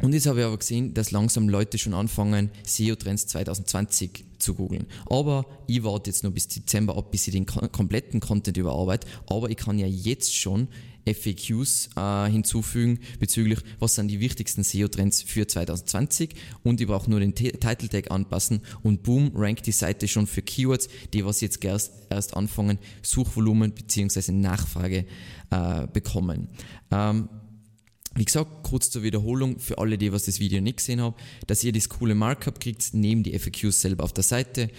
Und 0.02 0.12
jetzt 0.12 0.26
habe 0.26 0.40
ich 0.40 0.46
aber 0.46 0.58
gesehen, 0.58 0.92
dass 0.92 1.10
langsam 1.10 1.48
Leute 1.48 1.78
schon 1.78 1.94
anfangen, 1.94 2.50
SEO-Trends 2.64 3.28
2020 3.28 4.24
zu 4.38 4.54
googeln. 4.54 4.86
Aber 5.06 5.46
ich 5.66 5.82
warte 5.84 6.10
jetzt 6.10 6.22
noch 6.22 6.32
bis 6.32 6.48
Dezember 6.48 6.96
ab, 6.98 7.10
bis 7.10 7.26
ich 7.26 7.32
den 7.32 7.46
kompletten 7.46 8.20
Content 8.20 8.56
überarbeite. 8.56 9.06
Aber 9.26 9.48
ich 9.48 9.56
kann 9.56 9.78
ja 9.78 9.86
jetzt 9.86 10.34
schon 10.34 10.68
FAQs 11.06 11.90
äh, 11.96 12.30
hinzufügen 12.30 12.98
bezüglich, 13.20 13.60
was 13.78 13.94
sind 13.94 14.08
die 14.08 14.20
wichtigsten 14.20 14.64
SEO-Trends 14.64 15.22
für 15.22 15.46
2020 15.46 16.34
und 16.64 16.80
ich 16.80 16.86
brauche 16.86 17.08
nur 17.08 17.20
den 17.20 17.34
Title 17.34 17.88
Tag 17.88 18.10
anpassen 18.10 18.60
und 18.82 19.04
boom, 19.04 19.30
rankt 19.34 19.66
die 19.66 19.72
Seite 19.72 20.08
schon 20.08 20.26
für 20.26 20.42
Keywords, 20.42 20.88
die 21.12 21.24
was 21.24 21.40
jetzt 21.40 21.64
erst, 21.64 21.92
erst 22.10 22.36
anfangen, 22.36 22.78
Suchvolumen 23.02 23.72
bzw. 23.72 24.32
Nachfrage 24.32 25.06
äh, 25.50 25.86
bekommen. 25.92 26.48
Ähm, 26.90 27.28
wie 28.16 28.24
gesagt, 28.24 28.62
kurz 28.62 28.90
zur 28.90 29.02
Wiederholung 29.02 29.58
für 29.58 29.78
alle, 29.78 29.98
die 29.98 30.12
was 30.12 30.24
das 30.24 30.40
Video 30.40 30.60
nicht 30.60 30.78
gesehen 30.78 31.00
haben, 31.00 31.14
dass 31.46 31.62
ihr 31.62 31.72
das 31.72 31.88
coole 31.88 32.14
Markup 32.14 32.60
kriegt, 32.60 32.94
neben 32.94 33.22
die 33.22 33.38
FAQs 33.38 33.82
selber 33.82 34.04
auf 34.04 34.12
der 34.12 34.24
Seite. 34.24 34.70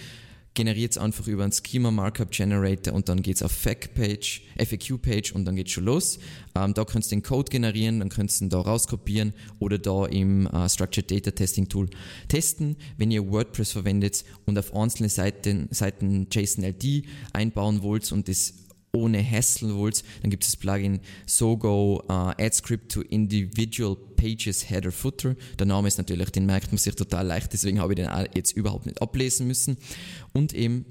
Generiert 0.54 0.90
es 0.90 0.98
einfach 0.98 1.28
über 1.28 1.44
einen 1.44 1.52
Schema 1.52 1.92
Markup 1.92 2.32
Generator 2.32 2.92
und 2.92 3.08
dann 3.08 3.22
geht 3.22 3.36
es 3.36 3.42
auf 3.44 3.52
FAQ-Page, 3.52 4.42
FAQ-Page 4.56 5.32
und 5.32 5.44
dann 5.44 5.54
geht 5.54 5.70
schon 5.70 5.84
los. 5.84 6.18
Ähm, 6.56 6.74
da 6.74 6.84
könnt 6.84 7.06
ihr 7.06 7.10
den 7.10 7.22
Code 7.22 7.48
generieren, 7.48 8.00
dann 8.00 8.08
könnt 8.08 8.32
ihr 8.32 8.46
ihn 8.46 8.48
da 8.48 8.60
rauskopieren 8.60 9.34
oder 9.60 9.78
da 9.78 10.06
im 10.06 10.48
äh, 10.48 10.68
Structured 10.68 11.08
Data 11.08 11.30
Testing 11.30 11.68
Tool 11.68 11.88
testen. 12.26 12.76
Wenn 12.96 13.12
ihr 13.12 13.30
WordPress 13.30 13.70
verwendet 13.70 14.24
und 14.46 14.58
auf 14.58 14.74
einzelne 14.74 15.10
Seiten, 15.10 15.68
Seiten 15.70 16.26
JSON-LD 16.32 17.04
einbauen 17.32 17.82
wollt 17.82 18.10
und 18.10 18.26
das 18.26 18.54
ohne 18.92 19.22
Hassle 19.22 19.74
wollt, 19.74 20.02
dann 20.22 20.30
gibt 20.30 20.44
es 20.44 20.52
das 20.52 20.56
Plugin 20.56 21.00
Sogo 21.26 22.02
uh, 22.08 22.32
Add 22.38 22.52
Script 22.52 22.92
to 22.92 23.02
Individual 23.02 23.96
Pages 24.16 24.68
Header 24.68 24.92
Footer. 24.92 25.36
Der 25.58 25.66
Name 25.66 25.88
ist 25.88 25.98
natürlich, 25.98 26.30
den 26.30 26.46
merkt 26.46 26.72
man 26.72 26.78
sich 26.78 26.94
total 26.94 27.26
leicht, 27.26 27.52
deswegen 27.52 27.80
habe 27.80 27.92
ich 27.92 27.98
den 27.98 28.08
jetzt 28.34 28.52
überhaupt 28.52 28.86
nicht 28.86 29.00
ablesen 29.02 29.46
müssen. 29.46 29.76
Und 30.32 30.54
eben 30.54 30.84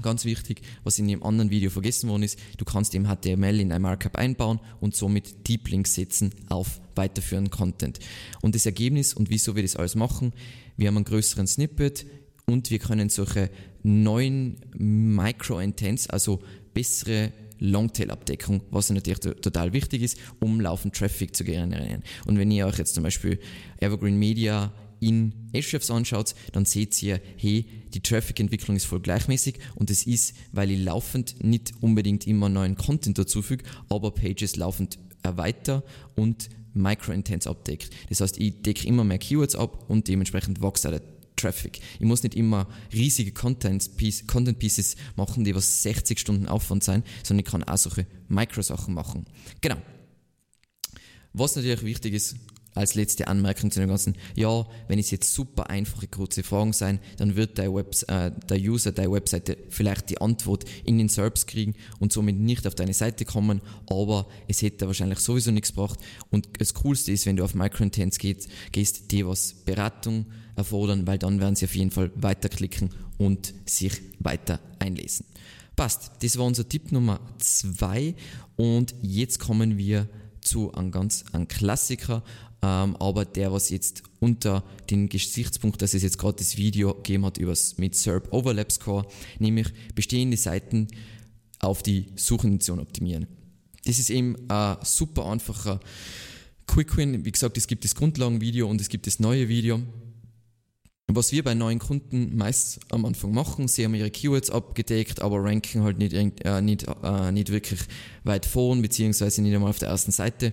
Ganz 0.00 0.24
wichtig, 0.24 0.62
was 0.84 0.98
in 0.98 1.06
dem 1.06 1.22
anderen 1.22 1.50
Video 1.50 1.68
vergessen 1.68 2.08
worden 2.08 2.22
ist, 2.22 2.38
du 2.56 2.64
kannst 2.64 2.94
eben 2.94 3.06
HTML 3.06 3.60
in 3.60 3.72
ein 3.72 3.82
Markup 3.82 4.16
einbauen 4.16 4.58
und 4.80 4.96
somit 4.96 5.46
Deep 5.46 5.68
Links 5.68 5.94
setzen 5.94 6.32
auf 6.48 6.80
weiterführenden 6.94 7.50
Content. 7.50 7.98
Und 8.40 8.54
das 8.54 8.64
Ergebnis 8.64 9.12
und 9.12 9.28
wieso 9.28 9.54
wir 9.54 9.62
das 9.62 9.76
alles 9.76 9.94
machen, 9.94 10.32
wir 10.78 10.88
haben 10.88 10.96
einen 10.96 11.04
größeren 11.04 11.46
Snippet 11.46 12.06
und 12.46 12.70
wir 12.70 12.78
können 12.78 13.08
solche 13.08 13.50
neuen 13.82 14.60
Micro-Intents, 14.76 16.08
also 16.08 16.40
bessere 16.74 17.32
Longtail-Abdeckung, 17.58 18.62
was 18.70 18.90
natürlich 18.90 19.20
total 19.20 19.72
wichtig 19.72 20.02
ist, 20.02 20.18
um 20.40 20.60
laufend 20.60 20.96
Traffic 20.96 21.36
zu 21.36 21.44
generieren. 21.44 22.02
Und 22.26 22.38
wenn 22.38 22.50
ihr 22.50 22.66
euch 22.66 22.78
jetzt 22.78 22.94
zum 22.94 23.04
Beispiel 23.04 23.38
Evergreen 23.78 24.18
Media 24.18 24.72
in 24.98 25.32
Ahrefs 25.54 25.90
anschaut, 25.90 26.34
dann 26.52 26.64
seht 26.64 27.00
ihr, 27.02 27.20
hey, 27.36 27.66
die 27.94 28.00
Traffic-Entwicklung 28.00 28.76
ist 28.76 28.86
voll 28.86 29.00
gleichmäßig 29.00 29.58
und 29.74 29.90
das 29.90 30.04
ist, 30.04 30.34
weil 30.52 30.70
ich 30.70 30.82
laufend 30.82 31.42
nicht 31.44 31.72
unbedingt 31.80 32.26
immer 32.26 32.48
neuen 32.48 32.76
Content 32.76 33.18
dazufüge, 33.18 33.64
aber 33.88 34.12
Pages 34.12 34.56
laufend 34.56 34.98
erweiter 35.22 35.84
und 36.14 36.48
Micro-Intents 36.74 37.46
abdeckt. 37.46 37.90
Das 38.08 38.20
heißt, 38.20 38.38
ich 38.38 38.62
decke 38.62 38.86
immer 38.86 39.04
mehr 39.04 39.18
Keywords 39.18 39.56
ab 39.56 39.88
und 39.88 40.08
dementsprechend 40.08 40.62
wächst 40.62 40.86
auch 40.86 40.90
der 40.90 41.02
Traffic. 41.42 41.80
Ich 41.98 42.06
muss 42.06 42.22
nicht 42.22 42.34
immer 42.34 42.66
riesige 42.92 43.32
Content, 43.32 43.96
Piece, 43.96 44.26
Content 44.26 44.58
Pieces 44.58 44.96
machen, 45.16 45.44
die 45.44 45.54
was 45.54 45.82
60 45.82 46.18
Stunden 46.18 46.46
Aufwand 46.46 46.84
sein, 46.84 47.02
sondern 47.22 47.44
ich 47.44 47.50
kann 47.50 47.64
auch 47.64 47.76
solche 47.76 48.06
Micro-Sachen 48.28 48.94
machen. 48.94 49.26
Genau. 49.60 49.76
Was 51.32 51.56
natürlich 51.56 51.82
wichtig 51.82 52.14
ist, 52.14 52.36
als 52.74 52.94
letzte 52.94 53.28
Anmerkung 53.28 53.70
zu 53.70 53.80
dem 53.80 53.88
Ganzen, 53.88 54.14
ja, 54.34 54.66
wenn 54.88 54.98
es 54.98 55.10
jetzt 55.10 55.34
super 55.34 55.68
einfache, 55.68 56.06
kurze 56.06 56.42
Fragen 56.42 56.72
sein, 56.72 57.00
dann 57.18 57.36
wird 57.36 57.58
der, 57.58 57.74
Webs 57.74 58.02
äh, 58.04 58.30
der 58.48 58.58
User 58.58 58.92
der 58.92 59.10
Webseite 59.10 59.58
vielleicht 59.68 60.10
die 60.10 60.20
Antwort 60.20 60.64
in 60.84 60.98
den 60.98 61.08
SERPs 61.08 61.46
kriegen 61.46 61.74
und 61.98 62.12
somit 62.12 62.36
nicht 62.36 62.66
auf 62.66 62.74
deine 62.74 62.94
Seite 62.94 63.24
kommen, 63.24 63.60
aber 63.88 64.26
es 64.48 64.62
hätte 64.62 64.86
wahrscheinlich 64.86 65.18
sowieso 65.18 65.50
nichts 65.50 65.70
gebracht. 65.70 65.98
Und 66.30 66.48
das 66.58 66.74
Coolste 66.74 67.12
ist, 67.12 67.26
wenn 67.26 67.36
du 67.36 67.44
auf 67.44 67.54
Microintents 67.54 68.18
gehst, 68.18 68.48
gehst, 68.72 69.10
die 69.10 69.26
was 69.26 69.52
Beratung 69.52 70.26
erfordern, 70.56 71.06
weil 71.06 71.18
dann 71.18 71.40
werden 71.40 71.56
sie 71.56 71.66
auf 71.66 71.74
jeden 71.74 71.90
Fall 71.90 72.10
weiterklicken 72.14 72.90
und 73.18 73.54
sich 73.66 74.00
weiter 74.18 74.60
einlesen. 74.78 75.26
Passt, 75.76 76.10
das 76.20 76.36
war 76.36 76.44
unser 76.44 76.68
Tipp 76.68 76.92
Nummer 76.92 77.20
zwei 77.38 78.14
und 78.56 78.94
jetzt 79.02 79.38
kommen 79.38 79.78
wir 79.78 80.08
zu 80.42 80.72
einem 80.72 80.90
ganz 80.90 81.24
einem 81.32 81.48
Klassiker, 81.48 82.22
ähm, 82.62 82.96
aber 82.96 83.24
der, 83.24 83.52
was 83.52 83.70
jetzt 83.70 84.02
unter 84.20 84.62
den 84.90 85.08
Gesichtspunkt, 85.08 85.82
dass 85.82 85.94
es 85.94 86.02
jetzt 86.02 86.18
gerade 86.18 86.38
das 86.38 86.56
Video 86.56 86.94
gegeben 86.94 87.24
hat 87.24 87.38
über 87.38 87.54
mit 87.76 87.94
SERP 87.96 88.32
Overlap 88.32 88.70
Score, 88.70 89.06
nämlich 89.38 89.68
bestehende 89.94 90.36
Seiten 90.36 90.88
auf 91.58 91.82
die 91.82 92.06
Suchintention 92.16 92.80
optimieren. 92.80 93.26
Das 93.84 93.98
ist 93.98 94.10
eben 94.10 94.36
ein 94.48 94.76
super 94.82 95.26
einfacher 95.26 95.80
Quick 96.66 96.96
Win. 96.96 97.24
Wie 97.24 97.32
gesagt, 97.32 97.56
es 97.56 97.66
gibt 97.66 97.84
das 97.84 97.94
Grundlagenvideo 97.94 98.68
und 98.68 98.80
es 98.80 98.88
gibt 98.88 99.06
das 99.06 99.18
neue 99.18 99.48
Video. 99.48 99.80
Was 101.14 101.32
wir 101.32 101.42
bei 101.42 101.54
neuen 101.54 101.78
Kunden 101.78 102.36
meist 102.36 102.80
am 102.90 103.04
Anfang 103.04 103.32
machen, 103.32 103.68
sie 103.68 103.84
haben 103.84 103.94
ihre 103.94 104.10
Keywords 104.10 104.50
abgedeckt, 104.50 105.20
aber 105.20 105.42
ranken 105.42 105.82
halt 105.82 105.98
nicht, 105.98 106.12
äh, 106.12 106.60
nicht, 106.62 106.86
äh, 107.02 107.32
nicht 107.32 107.50
wirklich 107.50 107.80
weit 108.24 108.46
vorn, 108.46 108.82
beziehungsweise 108.82 109.42
nicht 109.42 109.54
einmal 109.54 109.70
auf 109.70 109.78
der 109.78 109.88
ersten 109.88 110.12
Seite. 110.12 110.52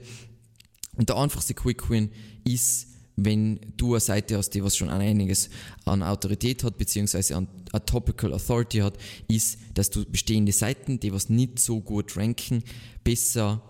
Und 0.95 1.09
der 1.09 1.17
einfachste 1.17 1.53
Quick 1.53 1.89
Win 1.89 2.09
ist, 2.43 2.87
wenn 3.15 3.59
du 3.77 3.93
eine 3.93 3.99
Seite 3.99 4.37
hast, 4.37 4.51
die 4.51 4.63
was 4.63 4.75
schon 4.75 4.89
einiges 4.89 5.49
an 5.85 6.03
Autorität 6.03 6.63
hat, 6.63 6.77
beziehungsweise 6.77 7.35
an 7.35 7.47
a 7.71 7.79
Topical 7.79 8.33
Authority 8.33 8.79
hat, 8.79 8.97
ist, 9.27 9.57
dass 9.73 9.89
du 9.89 10.05
bestehende 10.05 10.51
Seiten, 10.51 10.99
die 10.99 11.13
was 11.13 11.29
nicht 11.29 11.59
so 11.59 11.81
gut 11.81 12.17
ranken, 12.17 12.63
besser 13.03 13.61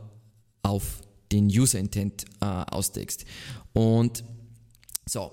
auf 0.64 1.02
den 1.32 1.48
User 1.48 1.80
Intent 1.80 2.26
äh, 2.42 2.46
ausdeckst. 2.46 3.26
Und 3.74 4.24
so, 5.08 5.32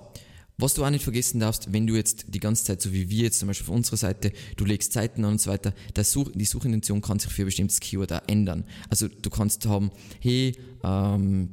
was 0.58 0.75
du 0.75 0.84
auch 0.84 0.90
nicht 0.90 1.04
vergessen 1.04 1.40
darfst, 1.40 1.72
wenn 1.72 1.86
du 1.86 1.94
jetzt 1.94 2.26
die 2.28 2.40
ganze 2.40 2.64
Zeit, 2.64 2.80
so 2.80 2.92
wie 2.92 3.10
wir 3.10 3.25
jetzt 3.25 3.38
zum 3.38 3.48
Beispiel 3.48 3.68
auf 3.68 3.75
unserer 3.75 3.98
Seite, 3.98 4.32
du 4.56 4.64
legst 4.64 4.92
Seiten 4.92 5.25
an 5.25 5.32
und 5.32 5.40
so 5.40 5.50
weiter, 5.50 5.75
Such, 5.98 6.30
die 6.34 6.44
Suchintention 6.44 7.02
kann 7.02 7.18
sich 7.18 7.30
für 7.30 7.42
ein 7.42 7.46
bestimmtes 7.46 7.80
Keyword 7.80 8.12
auch 8.12 8.22
ändern. 8.26 8.64
Also 8.88 9.08
du 9.08 9.28
kannst 9.28 9.66
haben, 9.66 9.90
hey, 10.20 10.56
ähm, 10.82 11.50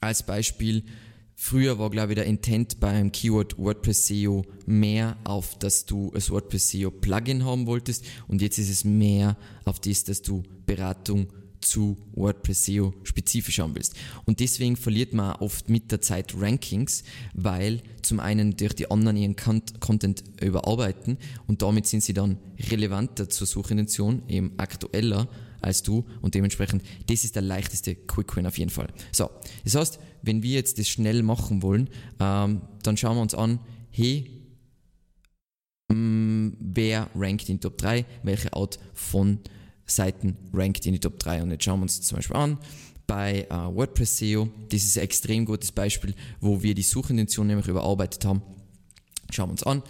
als 0.00 0.24
Beispiel, 0.24 0.84
früher 1.34 1.78
war, 1.78 1.90
glaube 1.90 2.12
ich, 2.12 2.16
der 2.16 2.26
Intent 2.26 2.78
beim 2.78 3.10
Keyword 3.10 3.58
WordPress 3.58 4.06
SEO 4.06 4.44
mehr 4.66 5.16
auf, 5.24 5.58
dass 5.58 5.84
du 5.84 6.12
ein 6.12 6.28
WordPress 6.28 6.70
SEO 6.70 6.92
Plugin 6.92 7.44
haben 7.44 7.66
wolltest 7.66 8.04
und 8.28 8.42
jetzt 8.42 8.58
ist 8.58 8.70
es 8.70 8.84
mehr 8.84 9.36
auf 9.64 9.80
das, 9.80 10.04
dass 10.04 10.22
du 10.22 10.44
Beratung 10.66 11.32
zu 11.60 11.96
WordPress 12.14 12.66
SEO 12.66 12.94
spezifisch 13.02 13.58
haben 13.58 13.74
willst. 13.74 13.94
Und 14.24 14.40
deswegen 14.40 14.76
verliert 14.76 15.12
man 15.12 15.36
oft 15.36 15.68
mit 15.68 15.90
der 15.90 16.00
Zeit 16.00 16.34
Rankings, 16.38 17.04
weil 17.34 17.82
zum 18.02 18.20
einen 18.20 18.56
durch 18.56 18.74
die 18.74 18.90
anderen 18.90 19.16
ihren 19.16 19.36
Content 19.36 20.24
überarbeiten 20.40 21.18
und 21.46 21.62
damit 21.62 21.86
sind 21.86 22.02
sie 22.02 22.14
dann 22.14 22.38
relevanter 22.70 23.28
zur 23.28 23.46
Suchintention, 23.46 24.22
eben 24.28 24.52
aktueller 24.56 25.28
als 25.60 25.82
du 25.82 26.04
und 26.22 26.34
dementsprechend, 26.34 26.82
das 27.06 27.24
ist 27.24 27.34
der 27.34 27.42
leichteste 27.42 27.94
Quick 27.94 28.36
Win 28.36 28.46
auf 28.46 28.58
jeden 28.58 28.70
Fall. 28.70 28.88
So, 29.12 29.30
das 29.64 29.74
heißt, 29.74 29.98
wenn 30.22 30.42
wir 30.42 30.54
jetzt 30.54 30.78
das 30.78 30.88
schnell 30.88 31.22
machen 31.22 31.62
wollen, 31.62 31.90
ähm, 32.20 32.62
dann 32.82 32.96
schauen 32.96 33.16
wir 33.16 33.22
uns 33.22 33.34
an, 33.34 33.58
hey, 33.90 34.30
mh, 35.88 35.96
mm, 35.96 36.56
wer 36.60 37.10
rankt 37.14 37.48
in 37.48 37.60
Top 37.60 37.78
3, 37.78 38.04
welche 38.22 38.52
Art 38.52 38.78
von 38.94 39.40
Seiten 39.88 40.36
rankt 40.52 40.86
in 40.86 40.92
die 40.92 41.00
Top 41.00 41.18
3 41.18 41.42
und 41.42 41.50
jetzt 41.50 41.64
schauen 41.64 41.80
wir 41.80 41.84
uns 41.84 42.00
zum 42.00 42.16
Beispiel 42.16 42.36
an, 42.36 42.58
bei 43.06 43.46
uh, 43.50 43.74
WordPress 43.74 44.18
SEO, 44.18 44.48
das 44.68 44.84
ist 44.84 44.98
ein 44.98 45.04
extrem 45.04 45.44
gutes 45.46 45.72
Beispiel, 45.72 46.14
wo 46.40 46.62
wir 46.62 46.74
die 46.74 46.82
Suchintention 46.82 47.46
nämlich 47.46 47.66
überarbeitet 47.66 48.24
haben. 48.26 48.42
Schauen 49.30 49.48
wir 49.48 49.52
uns 49.52 49.62
an. 49.62 49.82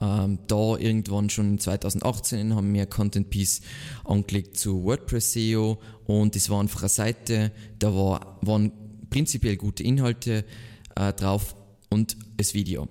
Ähm, 0.00 0.38
da 0.46 0.76
irgendwann 0.78 1.28
schon 1.28 1.58
2018 1.58 2.54
haben 2.54 2.72
wir 2.72 2.86
Content 2.86 3.28
Piece 3.28 3.60
angelegt 4.04 4.56
zu 4.56 4.82
WordPress 4.84 5.34
SEO 5.34 5.78
und 6.06 6.34
das 6.34 6.48
war 6.48 6.60
einfach 6.60 6.82
eine 6.82 6.88
Seite, 6.88 7.52
da 7.78 7.94
war, 7.94 8.38
waren 8.40 8.72
prinzipiell 9.10 9.56
gute 9.56 9.82
Inhalte 9.82 10.44
äh, 10.96 11.12
drauf 11.12 11.54
und 11.90 12.16
das 12.36 12.54
Video. 12.54 12.88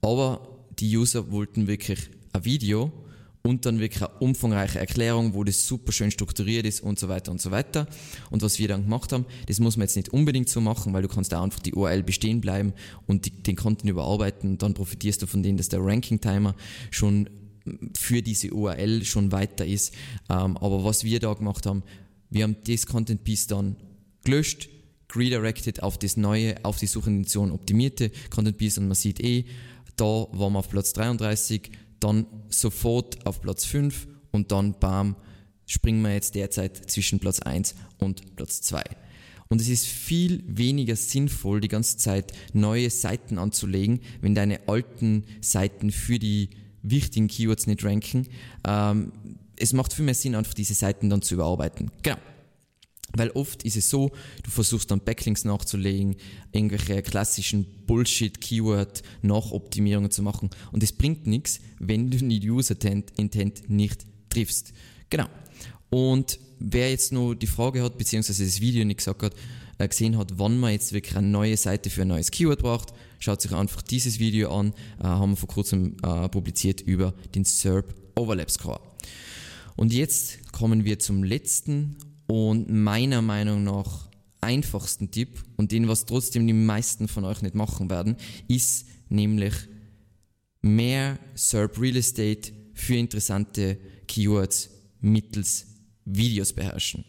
Aber 0.00 0.64
die 0.78 0.96
User 0.96 1.30
wollten 1.30 1.68
wirklich 1.68 2.10
ein 2.32 2.44
Video 2.44 2.90
und 3.42 3.64
dann 3.64 3.80
wirklich 3.80 4.02
eine 4.02 4.12
umfangreiche 4.18 4.78
Erklärung, 4.78 5.34
wo 5.34 5.44
das 5.44 5.66
super 5.66 5.92
schön 5.92 6.10
strukturiert 6.10 6.66
ist 6.66 6.82
und 6.82 6.98
so 6.98 7.08
weiter 7.08 7.30
und 7.32 7.40
so 7.40 7.50
weiter. 7.50 7.86
Und 8.30 8.42
was 8.42 8.58
wir 8.58 8.68
dann 8.68 8.84
gemacht 8.84 9.12
haben, 9.12 9.24
das 9.46 9.60
muss 9.60 9.76
man 9.76 9.86
jetzt 9.86 9.96
nicht 9.96 10.10
unbedingt 10.10 10.48
so 10.48 10.60
machen, 10.60 10.92
weil 10.92 11.02
du 11.02 11.08
kannst 11.08 11.32
auch 11.32 11.42
einfach 11.42 11.60
die 11.60 11.74
URL 11.74 12.02
bestehen 12.02 12.40
bleiben 12.40 12.74
und 13.06 13.26
die, 13.26 13.30
den 13.30 13.56
Content 13.56 13.90
überarbeiten 13.90 14.58
dann 14.58 14.74
profitierst 14.74 15.22
du 15.22 15.26
von 15.26 15.42
dem, 15.42 15.56
dass 15.56 15.68
der 15.68 15.80
Ranking-Timer 15.82 16.54
schon 16.90 17.30
für 17.96 18.22
diese 18.22 18.52
URL 18.52 19.04
schon 19.04 19.32
weiter 19.32 19.66
ist. 19.66 19.94
Ähm, 20.28 20.56
aber 20.56 20.84
was 20.84 21.04
wir 21.04 21.20
da 21.20 21.32
gemacht 21.34 21.66
haben, 21.66 21.82
wir 22.30 22.44
haben 22.44 22.56
das 22.66 22.86
Content 22.86 23.24
Piece 23.24 23.46
dann 23.46 23.76
gelöscht, 24.24 24.68
redirected 25.14 25.82
auf 25.82 25.98
das 25.98 26.16
neue, 26.16 26.56
auf 26.64 26.78
die 26.78 26.86
Suchintention 26.86 27.50
optimierte 27.50 28.10
Content 28.30 28.58
Piece 28.58 28.78
und 28.78 28.86
man 28.86 28.94
sieht 28.94 29.20
eh, 29.20 29.44
da 29.96 30.04
waren 30.04 30.52
wir 30.52 30.60
auf 30.60 30.68
Platz 30.68 30.92
33, 30.92 31.70
dann 32.00 32.26
sofort 32.48 33.24
auf 33.26 33.40
Platz 33.40 33.64
5 33.64 34.08
und 34.32 34.52
dann 34.52 34.78
bam, 34.78 35.16
springen 35.66 36.02
wir 36.02 36.12
jetzt 36.12 36.34
derzeit 36.34 36.90
zwischen 36.90 37.20
Platz 37.20 37.40
1 37.40 37.74
und 37.98 38.36
Platz 38.36 38.62
2. 38.62 38.82
Und 39.48 39.60
es 39.60 39.68
ist 39.68 39.86
viel 39.86 40.44
weniger 40.46 40.94
sinnvoll, 40.94 41.60
die 41.60 41.68
ganze 41.68 41.96
Zeit 41.96 42.32
neue 42.52 42.88
Seiten 42.88 43.36
anzulegen, 43.36 44.00
wenn 44.20 44.34
deine 44.34 44.68
alten 44.68 45.24
Seiten 45.40 45.90
für 45.90 46.20
die 46.20 46.50
wichtigen 46.82 47.26
Keywords 47.26 47.66
nicht 47.66 47.84
ranken. 47.84 48.28
Ähm, 48.64 49.12
es 49.56 49.72
macht 49.72 49.92
viel 49.92 50.04
mehr 50.04 50.14
Sinn, 50.14 50.36
einfach 50.36 50.54
diese 50.54 50.74
Seiten 50.74 51.10
dann 51.10 51.20
zu 51.20 51.34
überarbeiten. 51.34 51.90
Genau. 52.02 52.16
Weil 53.16 53.30
oft 53.30 53.62
ist 53.64 53.76
es 53.76 53.90
so, 53.90 54.12
du 54.42 54.50
versuchst 54.50 54.90
dann 54.90 55.00
Backlinks 55.00 55.44
nachzulegen, 55.44 56.16
irgendwelche 56.52 57.02
klassischen 57.02 57.66
Bullshit-Keyword-Nachoptimierungen 57.86 60.10
zu 60.10 60.22
machen 60.22 60.50
und 60.72 60.82
es 60.82 60.92
bringt 60.92 61.26
nichts, 61.26 61.60
wenn 61.78 62.10
du 62.10 62.18
die 62.18 62.50
User-Intent 62.50 63.68
nicht 63.68 64.06
triffst. 64.28 64.72
Genau. 65.08 65.28
Und 65.90 66.38
wer 66.60 66.90
jetzt 66.90 67.12
nur 67.12 67.34
die 67.34 67.48
Frage 67.48 67.82
hat, 67.82 67.98
beziehungsweise 67.98 68.44
das 68.44 68.60
Video 68.60 68.84
nicht 68.84 68.98
gesagt 68.98 69.22
hat, 69.22 69.34
äh, 69.78 69.88
gesehen 69.88 70.16
hat, 70.16 70.38
wann 70.38 70.58
man 70.58 70.72
jetzt 70.72 70.92
wirklich 70.92 71.16
eine 71.16 71.26
neue 71.26 71.56
Seite 71.56 71.90
für 71.90 72.02
ein 72.02 72.08
neues 72.08 72.30
Keyword 72.30 72.60
braucht, 72.60 72.92
schaut 73.18 73.40
sich 73.40 73.52
einfach 73.52 73.82
dieses 73.82 74.18
Video 74.18 74.56
an, 74.56 74.72
äh, 75.00 75.04
haben 75.04 75.32
wir 75.32 75.36
vor 75.36 75.48
kurzem 75.48 75.96
äh, 76.02 76.28
publiziert 76.28 76.80
über 76.80 77.14
den 77.34 77.44
SERP 77.44 77.94
Overlap 78.14 78.50
Score. 78.50 78.80
Und 79.76 79.92
jetzt 79.92 80.52
kommen 80.52 80.84
wir 80.84 80.98
zum 80.98 81.24
letzten 81.24 81.96
und 82.30 82.70
meiner 82.70 83.22
Meinung 83.22 83.64
nach 83.64 84.08
einfachsten 84.40 85.10
Tipp 85.10 85.42
und 85.56 85.72
den, 85.72 85.88
was 85.88 86.06
trotzdem 86.06 86.46
die 86.46 86.52
meisten 86.52 87.08
von 87.08 87.24
euch 87.24 87.42
nicht 87.42 87.56
machen 87.56 87.90
werden, 87.90 88.16
ist 88.46 88.86
nämlich 89.08 89.54
mehr 90.62 91.18
SERP 91.34 91.80
Real 91.80 91.96
Estate 91.96 92.52
für 92.72 92.94
interessante 92.94 93.78
Keywords 94.06 94.70
mittels 95.00 95.66
Videos 96.04 96.52
beherrschen. 96.52 97.04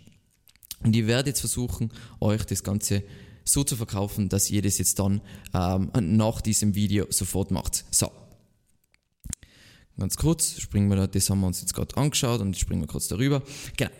Und 0.83 0.95
ich 0.95 1.05
werde 1.05 1.29
jetzt 1.29 1.41
versuchen, 1.41 1.91
euch 2.19 2.43
das 2.45 2.63
Ganze 2.63 3.03
so 3.43 3.63
zu 3.63 3.75
verkaufen, 3.75 4.27
dass 4.27 4.49
ihr 4.49 4.63
das 4.63 4.79
jetzt 4.79 4.97
dann 4.97 5.21
ähm, 5.53 5.91
nach 5.99 6.41
diesem 6.41 6.73
Video 6.73 7.05
sofort 7.09 7.51
macht. 7.51 7.85
So. 7.91 8.11
Ganz 9.99 10.17
kurz, 10.17 10.59
springen 10.59 10.89
wir 10.89 10.95
da, 10.95 11.05
das 11.05 11.29
haben 11.29 11.41
wir 11.41 11.47
uns 11.47 11.61
jetzt 11.61 11.75
gerade 11.75 11.95
angeschaut 11.95 12.41
und 12.41 12.57
springen 12.57 12.81
wir 12.81 12.87
kurz 12.87 13.07
darüber. 13.07 13.43
Genau. 13.77 13.91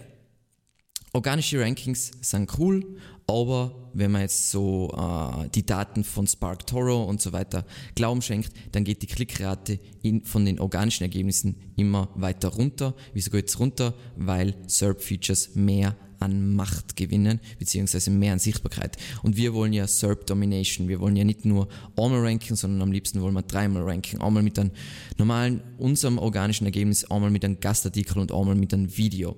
Organische 1.14 1.60
Rankings 1.60 2.12
sind 2.22 2.58
cool, 2.58 2.86
aber 3.28 3.90
wenn 3.94 4.12
man 4.12 4.22
jetzt 4.22 4.50
so 4.50 4.90
äh, 4.96 5.50
die 5.50 5.66
Daten 5.66 6.06
von 6.06 6.26
Spark 6.26 6.66
Toro 6.66 7.04
und 7.04 7.20
so 7.20 7.34
weiter 7.34 7.66
Glauben 7.96 8.22
schenkt, 8.22 8.52
dann 8.72 8.86
geht 8.86 9.02
die 9.02 9.08
Klickrate 9.08 9.80
in, 10.02 10.24
von 10.24 10.46
den 10.46 10.58
organischen 10.60 11.04
Ergebnissen 11.04 11.58
immer 11.76 12.08
weiter 12.16 12.48
runter. 12.48 12.96
Wieso 13.14 13.30
geht 13.30 13.50
es 13.50 13.60
runter? 13.60 13.94
Weil 14.16 14.56
SERP-Features 14.68 15.56
mehr 15.56 15.98
an 16.20 16.56
Macht 16.56 16.96
gewinnen, 16.96 17.42
beziehungsweise 17.60 18.10
mehr 18.10 18.32
an 18.32 18.40
Sichtbarkeit. 18.40 18.96
Und 19.22 19.36
wir 19.36 19.54
wollen 19.54 19.74
ja 19.74 19.88
SERP 19.88 20.26
Domination. 20.28 20.88
Wir 20.88 21.02
wollen 21.02 21.16
ja 21.16 21.26
nicht 21.26 21.44
nur 21.44 21.68
einmal 21.98 22.26
ranken, 22.26 22.56
sondern 22.56 22.82
am 22.84 22.92
liebsten 22.92 23.22
wollen 23.22 23.34
wir 23.34 23.42
dreimal 23.42 23.84
ranken. 23.84 24.22
Einmal 24.22 24.44
mit 24.44 24.58
einem 24.58 24.72
normalen, 25.18 25.62
unserem 25.78 26.20
organischen 26.20 26.66
Ergebnis, 26.66 27.04
einmal 27.10 27.32
mit 27.32 27.44
einem 27.44 27.60
Gastartikel 27.60 28.20
und 28.20 28.32
einmal 28.32 28.56
mit 28.56 28.74
einem 28.74 28.96
Video. 28.96 29.36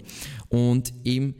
Und 0.50 0.94
eben 1.03 1.36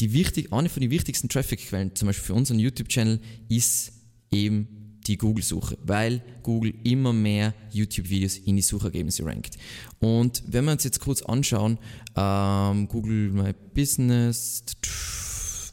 die 0.00 0.12
wichtig, 0.12 0.52
eine 0.52 0.68
von 0.68 0.80
den 0.80 0.90
wichtigsten 0.90 1.28
Traffic-Quellen, 1.28 1.94
zum 1.94 2.06
Beispiel 2.06 2.26
für 2.26 2.34
unseren 2.34 2.58
YouTube-Channel, 2.58 3.20
ist 3.48 3.92
eben 4.30 4.68
die 5.06 5.16
Google-Suche, 5.16 5.78
weil 5.82 6.22
Google 6.42 6.74
immer 6.84 7.12
mehr 7.12 7.54
YouTube-Videos 7.72 8.38
in 8.38 8.56
die 8.56 8.62
Suchergebnisse 8.62 9.24
rankt. 9.24 9.56
Und 10.00 10.42
wenn 10.46 10.66
wir 10.66 10.72
uns 10.72 10.84
jetzt 10.84 11.00
kurz 11.00 11.22
anschauen, 11.22 11.78
ähm, 12.14 12.88
Google 12.88 13.30
My 13.30 13.54
Business, 13.74 14.64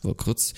war 0.01 0.15
kurz, 0.15 0.53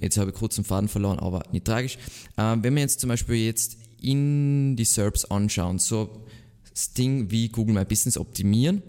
jetzt 0.00 0.16
habe 0.16 0.30
ich 0.30 0.36
kurz 0.36 0.54
den 0.54 0.64
Faden 0.64 0.88
verloren, 0.88 1.18
aber 1.18 1.42
nicht 1.52 1.66
tragisch. 1.66 1.98
Ähm, 2.38 2.62
wenn 2.62 2.74
wir 2.74 2.82
jetzt 2.82 3.00
zum 3.00 3.08
Beispiel 3.08 3.36
jetzt 3.36 3.76
in 4.00 4.76
die 4.76 4.84
SERPs 4.84 5.24
anschauen, 5.26 5.78
so 5.78 6.26
das 6.70 6.92
Ding 6.92 7.30
wie 7.30 7.48
Google 7.48 7.74
My 7.74 7.84
Business 7.84 8.16
optimieren, 8.16 8.82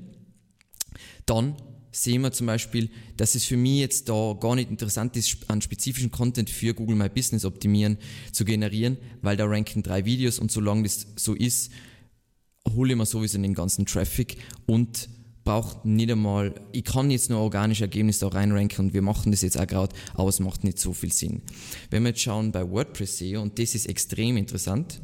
dann 1.25 1.55
sehen 1.97 2.21
wir 2.21 2.31
zum 2.31 2.47
Beispiel, 2.47 2.89
dass 3.17 3.35
es 3.35 3.45
für 3.45 3.57
mich 3.57 3.79
jetzt 3.79 4.09
da 4.09 4.37
gar 4.39 4.55
nicht 4.55 4.69
interessant 4.69 5.17
ist, 5.17 5.49
einen 5.49 5.61
spezifischen 5.61 6.11
Content 6.11 6.49
für 6.49 6.73
Google 6.73 6.95
My 6.95 7.09
Business 7.09 7.43
optimieren 7.43 7.97
zu 8.31 8.45
generieren, 8.45 8.97
weil 9.21 9.35
da 9.35 9.45
ranken 9.45 9.83
drei 9.83 10.05
Videos 10.05 10.39
und 10.39 10.51
solange 10.51 10.83
das 10.83 11.07
so 11.15 11.33
ist, 11.33 11.71
hole 12.75 12.91
ich 12.91 12.97
mir 12.97 13.05
sowieso 13.05 13.39
den 13.39 13.53
ganzen 13.53 13.85
Traffic 13.85 14.37
und 14.65 15.09
brauche 15.43 15.87
nicht 15.87 16.11
einmal, 16.11 16.53
ich 16.73 16.83
kann 16.83 17.09
jetzt 17.09 17.29
nur 17.29 17.39
organische 17.39 17.85
Ergebnisse 17.85 18.21
da 18.21 18.27
reinranken 18.27 18.87
und 18.87 18.93
wir 18.93 19.01
machen 19.01 19.31
das 19.31 19.41
jetzt 19.41 19.57
auch 19.57 19.65
gerade, 19.65 19.95
aber 20.13 20.29
es 20.29 20.39
macht 20.39 20.63
nicht 20.65 20.77
so 20.77 20.93
viel 20.93 21.11
Sinn. 21.11 21.41
Wenn 21.89 22.03
wir 22.03 22.09
jetzt 22.09 22.21
schauen 22.21 22.51
bei 22.51 22.69
WordPress 22.69 23.19
SEO, 23.19 23.41
und 23.41 23.57
das 23.57 23.73
ist 23.73 23.87
extrem 23.87 24.37
interessant, 24.37 25.01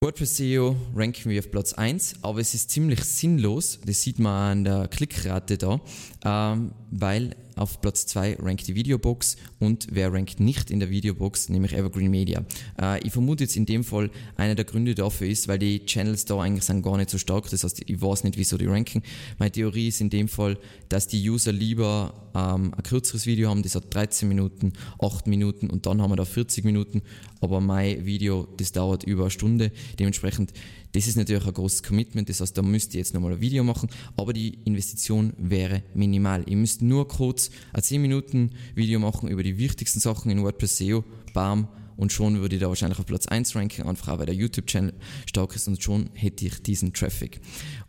WordPress 0.00 0.36
SEO 0.36 0.76
ranken 0.94 1.28
wir 1.28 1.40
auf 1.40 1.50
Platz 1.50 1.72
1, 1.72 2.22
aber 2.22 2.38
es 2.38 2.54
ist 2.54 2.70
ziemlich 2.70 3.02
sinnlos, 3.02 3.80
das 3.84 4.00
sieht 4.00 4.20
man 4.20 4.58
an 4.58 4.64
der 4.64 4.86
Klickrate 4.86 5.58
da, 5.58 5.80
ähm, 6.24 6.70
weil 6.92 7.34
auf 7.58 7.80
Platz 7.80 8.06
2 8.06 8.36
rankt 8.40 8.66
die 8.68 8.74
Videobox 8.74 9.36
und 9.58 9.88
wer 9.90 10.12
rankt 10.12 10.40
nicht 10.40 10.70
in 10.70 10.80
der 10.80 10.90
Videobox, 10.90 11.48
nämlich 11.48 11.74
Evergreen 11.74 12.10
Media. 12.10 12.44
Äh, 12.80 13.06
ich 13.06 13.12
vermute 13.12 13.44
jetzt 13.44 13.56
in 13.56 13.66
dem 13.66 13.84
Fall, 13.84 14.10
einer 14.36 14.54
der 14.54 14.64
Gründe 14.64 14.94
dafür 14.94 15.28
ist, 15.28 15.48
weil 15.48 15.58
die 15.58 15.84
Channels 15.84 16.24
da 16.24 16.40
eigentlich 16.40 16.64
sind 16.64 16.82
gar 16.82 16.96
nicht 16.96 17.10
so 17.10 17.18
stark, 17.18 17.48
das 17.50 17.64
heißt, 17.64 17.82
ich 17.86 18.00
weiß 18.00 18.24
nicht, 18.24 18.38
wieso 18.38 18.56
die 18.56 18.66
ranken. 18.66 19.02
Meine 19.38 19.52
Theorie 19.52 19.88
ist 19.88 20.00
in 20.00 20.10
dem 20.10 20.28
Fall, 20.28 20.58
dass 20.88 21.08
die 21.08 21.28
User 21.28 21.52
lieber 21.52 22.28
ähm, 22.34 22.72
ein 22.74 22.82
kürzeres 22.82 23.26
Video 23.26 23.50
haben, 23.50 23.62
das 23.62 23.74
hat 23.74 23.92
13 23.92 24.28
Minuten, 24.28 24.72
8 25.00 25.26
Minuten 25.26 25.70
und 25.70 25.86
dann 25.86 26.00
haben 26.00 26.10
wir 26.10 26.16
da 26.16 26.24
40 26.24 26.64
Minuten, 26.64 27.02
aber 27.40 27.60
mein 27.60 28.04
Video, 28.04 28.48
das 28.56 28.72
dauert 28.72 29.04
über 29.04 29.24
eine 29.24 29.30
Stunde. 29.30 29.72
Dementsprechend 29.98 30.52
das 30.92 31.06
ist 31.06 31.16
natürlich 31.16 31.46
ein 31.46 31.52
großes 31.52 31.82
Commitment, 31.82 32.28
das 32.28 32.40
heißt, 32.40 32.56
da 32.56 32.62
müsst 32.62 32.94
ihr 32.94 32.98
jetzt 32.98 33.14
nochmal 33.14 33.32
ein 33.32 33.40
Video 33.40 33.62
machen, 33.64 33.88
aber 34.16 34.32
die 34.32 34.54
Investition 34.64 35.32
wäre 35.36 35.82
minimal. 35.94 36.44
Ihr 36.46 36.56
müsst 36.56 36.82
nur 36.82 37.08
kurz 37.08 37.50
ein 37.72 37.82
10 37.82 38.00
Minuten 38.00 38.50
Video 38.74 38.98
machen 38.98 39.28
über 39.28 39.42
die 39.42 39.58
wichtigsten 39.58 40.00
Sachen 40.00 40.30
in 40.30 40.42
WordPress 40.42 40.78
SEO, 40.78 41.04
bam, 41.34 41.68
und 41.98 42.12
schon 42.12 42.40
würde 42.40 42.54
ich 42.54 42.60
da 42.60 42.68
wahrscheinlich 42.68 43.00
auf 43.00 43.06
Platz 43.06 43.26
1 43.26 43.56
ranken, 43.56 43.82
einfach 43.82 44.16
weil 44.18 44.26
der 44.26 44.34
YouTube-Channel 44.36 44.94
stark 45.26 45.56
ist 45.56 45.66
und 45.66 45.82
schon 45.82 46.10
hätte 46.14 46.46
ich 46.46 46.62
diesen 46.62 46.92
Traffic. 46.92 47.40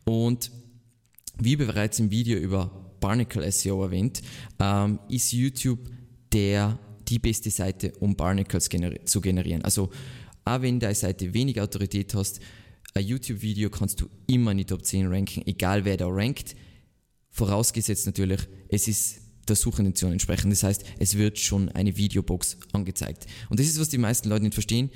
Und 0.03 0.51
wie 1.37 1.55
bereits 1.55 1.99
im 1.99 2.09
Video 2.09 2.39
über 2.39 2.71
Barnacle 2.99 3.49
SEO 3.51 3.83
erwähnt, 3.83 4.23
ähm, 4.59 4.99
ist 5.09 5.31
YouTube 5.31 5.79
der, 6.33 6.79
die 7.07 7.19
beste 7.19 7.51
Seite, 7.51 7.93
um 7.99 8.15
Barnacles 8.15 8.69
gener 8.69 9.05
zu 9.05 9.21
generieren. 9.21 9.63
Also, 9.63 9.91
auch 10.43 10.61
wenn 10.63 10.79
deine 10.79 10.95
Seite 10.95 11.31
wenig 11.35 11.61
Autorität 11.61 12.13
hast, 12.15 12.39
ein 12.93 13.05
YouTube-Video 13.05 13.69
kannst 13.69 14.01
du 14.01 14.09
immer 14.27 14.51
in 14.51 14.59
die 14.59 14.65
Top 14.65 14.83
10 14.83 15.07
ranken, 15.07 15.43
egal 15.45 15.85
wer 15.85 15.97
da 15.97 16.07
rankt. 16.07 16.55
Vorausgesetzt 17.29 18.05
natürlich, 18.05 18.41
es 18.69 18.87
ist 18.87 19.21
der 19.47 19.55
Suchintention 19.55 20.11
entsprechend. 20.11 20.51
Das 20.51 20.63
heißt, 20.63 20.83
es 20.99 21.17
wird 21.17 21.39
schon 21.39 21.69
eine 21.69 21.95
Videobox 21.95 22.57
angezeigt. 22.71 23.27
Und 23.49 23.59
das 23.59 23.67
ist, 23.67 23.79
was 23.79 23.89
die 23.89 23.97
meisten 23.97 24.29
Leute 24.29 24.43
nicht 24.43 24.53
verstehen. 24.53 24.89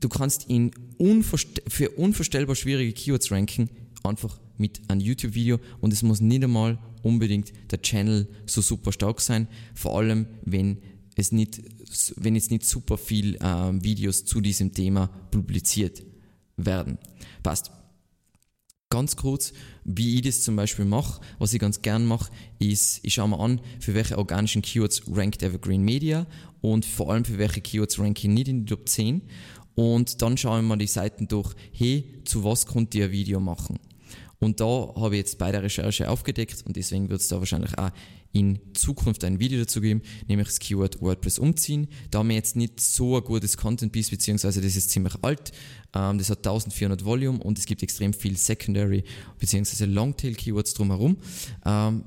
Du 0.00 0.08
kannst 0.08 0.48
ihn 0.48 0.72
unvorst 0.98 1.62
für 1.68 1.90
unvorstellbar 1.90 2.56
schwierige 2.56 2.92
Keywords 2.92 3.30
ranken, 3.30 3.70
einfach 4.02 4.40
mit 4.58 4.80
einem 4.88 5.00
YouTube-Video 5.00 5.58
und 5.80 5.92
es 5.92 6.02
muss 6.02 6.20
nicht 6.20 6.42
einmal 6.42 6.78
unbedingt 7.02 7.52
der 7.70 7.82
Channel 7.82 8.28
so 8.46 8.60
super 8.60 8.92
stark 8.92 9.20
sein, 9.20 9.48
vor 9.74 9.96
allem 9.96 10.26
wenn 10.44 10.78
es 11.14 11.30
nicht, 11.30 11.62
wenn 12.16 12.34
jetzt 12.34 12.50
nicht 12.50 12.64
super 12.64 12.98
viel 12.98 13.36
äh, 13.36 13.72
Videos 13.82 14.24
zu 14.24 14.40
diesem 14.40 14.72
Thema 14.72 15.06
publiziert 15.30 16.02
werden. 16.56 16.98
Passt. 17.42 17.70
Ganz 18.90 19.16
kurz, 19.16 19.54
wie 19.84 20.16
ich 20.16 20.22
das 20.22 20.42
zum 20.42 20.54
Beispiel 20.54 20.84
mache, 20.84 21.22
was 21.38 21.54
ich 21.54 21.60
ganz 21.60 21.80
gern 21.80 22.04
mache, 22.04 22.30
ist, 22.58 23.00
ich 23.02 23.14
schaue 23.14 23.30
mir 23.30 23.40
an, 23.40 23.62
für 23.80 23.94
welche 23.94 24.18
organischen 24.18 24.60
Keywords 24.60 25.02
rankt 25.10 25.42
Evergreen 25.42 25.82
Media 25.82 26.26
und 26.60 26.84
vor 26.84 27.10
allem 27.10 27.24
für 27.24 27.38
welche 27.38 27.62
Keywords 27.62 27.98
ranke 27.98 28.20
ich 28.20 28.28
nicht 28.28 28.48
in 28.48 28.66
die 28.66 28.70
Top 28.70 28.86
10 28.86 29.22
und 29.74 30.20
dann 30.20 30.36
schaue 30.36 30.60
ich 30.60 30.66
mir 30.66 30.76
die 30.76 30.86
Seiten 30.86 31.26
durch, 31.26 31.54
hey, 31.72 32.20
zu 32.26 32.44
was 32.44 32.66
konnte 32.66 32.98
ich 32.98 33.04
ein 33.04 33.12
Video 33.12 33.40
machen? 33.40 33.78
Und 34.42 34.58
da 34.58 34.92
habe 34.96 35.14
ich 35.14 35.20
jetzt 35.20 35.38
bei 35.38 35.52
der 35.52 35.62
Recherche 35.62 36.10
aufgedeckt 36.10 36.64
und 36.66 36.74
deswegen 36.74 37.08
wird 37.08 37.20
es 37.20 37.28
da 37.28 37.38
wahrscheinlich 37.38 37.78
auch 37.78 37.90
in 38.32 38.58
Zukunft 38.74 39.22
ein 39.22 39.38
Video 39.38 39.60
dazu 39.60 39.80
geben, 39.80 40.02
nämlich 40.26 40.48
das 40.48 40.58
Keyword 40.58 41.00
WordPress 41.00 41.38
umziehen. 41.38 41.86
Da 42.10 42.18
haben 42.18 42.28
wir 42.28 42.34
jetzt 42.34 42.56
nicht 42.56 42.80
so 42.80 43.16
ein 43.16 43.22
gutes 43.22 43.56
Content 43.56 43.92
Piece, 43.92 44.10
beziehungsweise 44.10 44.60
das 44.60 44.74
ist 44.74 44.90
ziemlich 44.90 45.14
alt. 45.22 45.52
Ähm, 45.94 46.18
das 46.18 46.28
hat 46.28 46.38
1400 46.38 47.04
Volume 47.04 47.38
und 47.38 47.56
es 47.56 47.66
gibt 47.66 47.84
extrem 47.84 48.12
viel 48.12 48.36
Secondary 48.36 49.04
beziehungsweise 49.38 49.84
Longtail 49.84 50.34
Keywords 50.34 50.74
drumherum. 50.74 51.18
Ähm, 51.64 52.02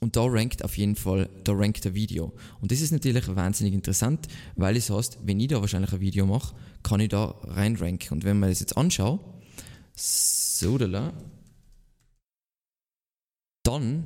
und 0.00 0.16
da 0.16 0.24
rankt 0.24 0.62
auf 0.62 0.76
jeden 0.76 0.94
Fall, 0.94 1.30
da 1.44 1.52
rankt 1.52 1.86
der 1.86 1.94
Video. 1.94 2.34
Und 2.60 2.70
das 2.70 2.82
ist 2.82 2.90
natürlich 2.90 3.34
wahnsinnig 3.34 3.72
interessant, 3.72 4.26
weil 4.56 4.76
es 4.76 4.90
heißt, 4.90 5.20
wenn 5.24 5.40
ich 5.40 5.48
da 5.48 5.62
wahrscheinlich 5.62 5.94
ein 5.94 6.00
Video 6.00 6.26
mache, 6.26 6.54
kann 6.82 7.00
ich 7.00 7.08
da 7.08 7.34
reinranken. 7.44 8.10
Und 8.12 8.24
wenn 8.24 8.38
man 8.38 8.50
das 8.50 8.60
jetzt 8.60 8.76
anschaut, 8.76 9.20
so 10.60 10.78
da, 10.78 11.12
dann 13.64 14.04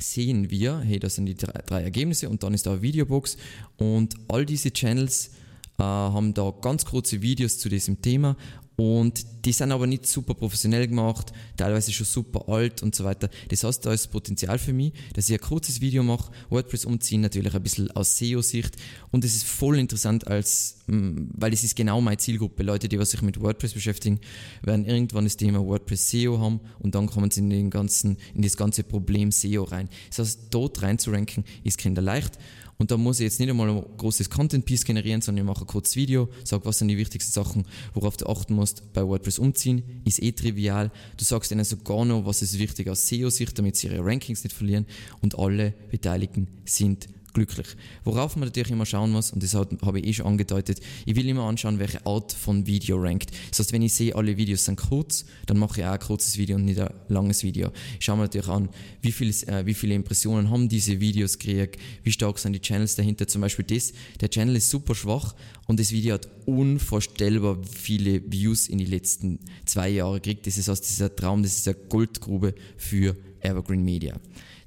sehen 0.00 0.50
wir, 0.50 0.78
hey, 0.80 0.98
das 0.98 1.16
sind 1.16 1.26
die 1.26 1.34
drei, 1.34 1.60
drei, 1.62 1.82
Ergebnisse 1.82 2.28
und 2.28 2.42
dann 2.42 2.54
ist 2.54 2.66
da 2.66 2.72
eine 2.72 2.82
Videobox 2.82 3.36
und 3.76 4.14
all 4.28 4.46
diese 4.46 4.72
Channels 4.72 5.32
äh, 5.78 5.82
haben 5.82 6.34
da 6.34 6.52
ganz 6.60 6.84
kurze 6.84 7.22
Videos 7.22 7.58
zu 7.58 7.68
diesem 7.68 8.02
Thema 8.02 8.36
und 8.80 9.26
die 9.44 9.50
sind 9.50 9.72
aber 9.72 9.88
nicht 9.88 10.06
super 10.06 10.34
professionell 10.34 10.86
gemacht, 10.86 11.32
teilweise 11.56 11.92
schon 11.92 12.06
super 12.06 12.48
alt 12.48 12.80
und 12.84 12.94
so 12.94 13.02
weiter. 13.02 13.28
Das 13.48 13.64
heißt, 13.64 13.84
da 13.84 13.92
ist 13.92 14.06
Potenzial 14.06 14.56
für 14.56 14.72
mich, 14.72 14.92
dass 15.14 15.28
ich 15.28 15.34
ein 15.34 15.40
kurzes 15.40 15.80
Video 15.80 16.04
mache, 16.04 16.30
WordPress 16.48 16.84
umziehen, 16.84 17.20
natürlich 17.20 17.56
ein 17.56 17.62
bisschen 17.62 17.90
aus 17.90 18.16
SEO-Sicht. 18.18 18.76
Und 19.10 19.24
es 19.24 19.34
ist 19.34 19.48
voll 19.48 19.80
interessant, 19.80 20.28
als, 20.28 20.76
mm, 20.86 21.30
weil 21.32 21.52
es 21.52 21.64
ist 21.64 21.74
genau 21.74 22.00
meine 22.00 22.18
Zielgruppe. 22.18 22.62
Leute, 22.62 22.88
die 22.88 23.00
was 23.00 23.10
sich 23.10 23.20
mit 23.20 23.40
WordPress 23.40 23.74
beschäftigen, 23.74 24.20
werden 24.62 24.84
irgendwann 24.84 25.24
das 25.24 25.36
Thema 25.36 25.58
WordPress 25.58 26.10
SEO 26.10 26.38
haben 26.38 26.60
und 26.78 26.94
dann 26.94 27.08
kommen 27.08 27.32
sie 27.32 27.40
in, 27.40 27.50
den 27.50 27.70
ganzen, 27.70 28.16
in 28.32 28.42
das 28.42 28.56
ganze 28.56 28.84
Problem 28.84 29.32
SEO 29.32 29.64
rein. 29.64 29.88
Das 30.10 30.20
heißt, 30.20 30.40
dort 30.50 30.82
rein 30.82 31.00
zu 31.00 31.10
ranken, 31.10 31.44
ist 31.64 31.78
kinderleicht. 31.78 32.38
Und 32.78 32.92
da 32.92 32.96
muss 32.96 33.18
ich 33.18 33.24
jetzt 33.24 33.40
nicht 33.40 33.50
einmal 33.50 33.68
ein 33.68 33.84
großes 33.96 34.30
Content-Piece 34.30 34.84
generieren, 34.84 35.20
sondern 35.20 35.44
ich 35.44 35.48
mache 35.48 35.64
ein 35.64 35.66
kurzes 35.66 35.96
Video, 35.96 36.28
sage, 36.44 36.64
was 36.64 36.78
sind 36.78 36.86
die 36.86 36.96
wichtigsten 36.96 37.32
Sachen, 37.32 37.66
worauf 37.92 38.16
du 38.16 38.26
achten 38.26 38.54
musst 38.54 38.92
bei 38.92 39.04
WordPress 39.04 39.40
umziehen. 39.40 39.82
Ist 40.04 40.22
eh 40.22 40.30
trivial. 40.30 40.92
Du 41.16 41.24
sagst 41.24 41.50
ihnen 41.50 41.64
sogar 41.64 42.04
noch, 42.04 42.24
was 42.24 42.40
ist 42.40 42.56
wichtig 42.56 42.88
aus 42.88 43.08
SEO-Sicht, 43.08 43.58
damit 43.58 43.74
sie 43.74 43.88
ihre 43.88 44.04
Rankings 44.04 44.44
nicht 44.44 44.54
verlieren. 44.54 44.86
Und 45.20 45.36
alle 45.36 45.74
Beteiligten 45.90 46.46
sind 46.64 47.08
glücklich. 47.38 47.68
Worauf 48.04 48.36
man 48.36 48.48
natürlich 48.48 48.70
immer 48.70 48.86
schauen 48.86 49.10
muss, 49.10 49.32
und 49.32 49.42
das 49.42 49.54
habe 49.54 50.00
ich 50.00 50.06
eh 50.06 50.12
schon 50.12 50.26
angedeutet, 50.26 50.80
ich 51.06 51.16
will 51.16 51.28
immer 51.28 51.44
anschauen, 51.44 51.78
welche 51.78 52.04
Art 52.04 52.32
von 52.32 52.66
Video 52.66 52.96
rankt. 53.00 53.30
Das 53.50 53.60
heißt, 53.60 53.72
wenn 53.72 53.82
ich 53.82 53.94
sehe, 53.94 54.14
alle 54.14 54.36
Videos 54.36 54.64
sind 54.64 54.76
kurz, 54.76 55.24
dann 55.46 55.58
mache 55.58 55.80
ich 55.80 55.86
auch 55.86 55.92
ein 55.92 56.00
kurzes 56.00 56.36
Video 56.36 56.56
und 56.56 56.64
nicht 56.64 56.80
ein 56.80 56.92
langes 57.08 57.42
Video. 57.42 57.70
Ich 57.98 58.04
schaue 58.04 58.16
mir 58.16 58.22
natürlich 58.24 58.48
an, 58.48 58.68
wie, 59.02 59.12
viel, 59.12 59.30
äh, 59.48 59.64
wie 59.66 59.74
viele 59.74 59.94
Impressionen 59.94 60.50
haben 60.50 60.68
diese 60.68 61.00
Videos 61.00 61.38
gekriegt, 61.38 61.80
wie 62.02 62.12
stark 62.12 62.38
sind 62.38 62.52
die 62.52 62.60
Channels 62.60 62.96
dahinter. 62.96 63.26
Zum 63.28 63.40
Beispiel 63.40 63.64
das, 63.64 63.92
der 64.20 64.30
Channel 64.30 64.56
ist 64.56 64.70
super 64.70 64.94
schwach 64.94 65.34
und 65.66 65.78
das 65.78 65.92
Video 65.92 66.14
hat 66.14 66.28
unvorstellbar 66.46 67.58
viele 67.64 68.22
Views 68.30 68.68
in 68.68 68.78
die 68.78 68.84
letzten 68.84 69.38
zwei 69.64 69.88
Jahre 69.90 70.20
gekriegt. 70.20 70.46
Das 70.46 70.58
ist 70.58 70.68
aus 70.68 70.80
dieser 70.80 71.14
Traum, 71.14 71.42
das 71.42 71.56
ist 71.56 71.68
eine 71.68 71.76
Goldgrube 71.88 72.54
für 72.76 73.16
Evergreen 73.40 73.84
Media. 73.84 74.18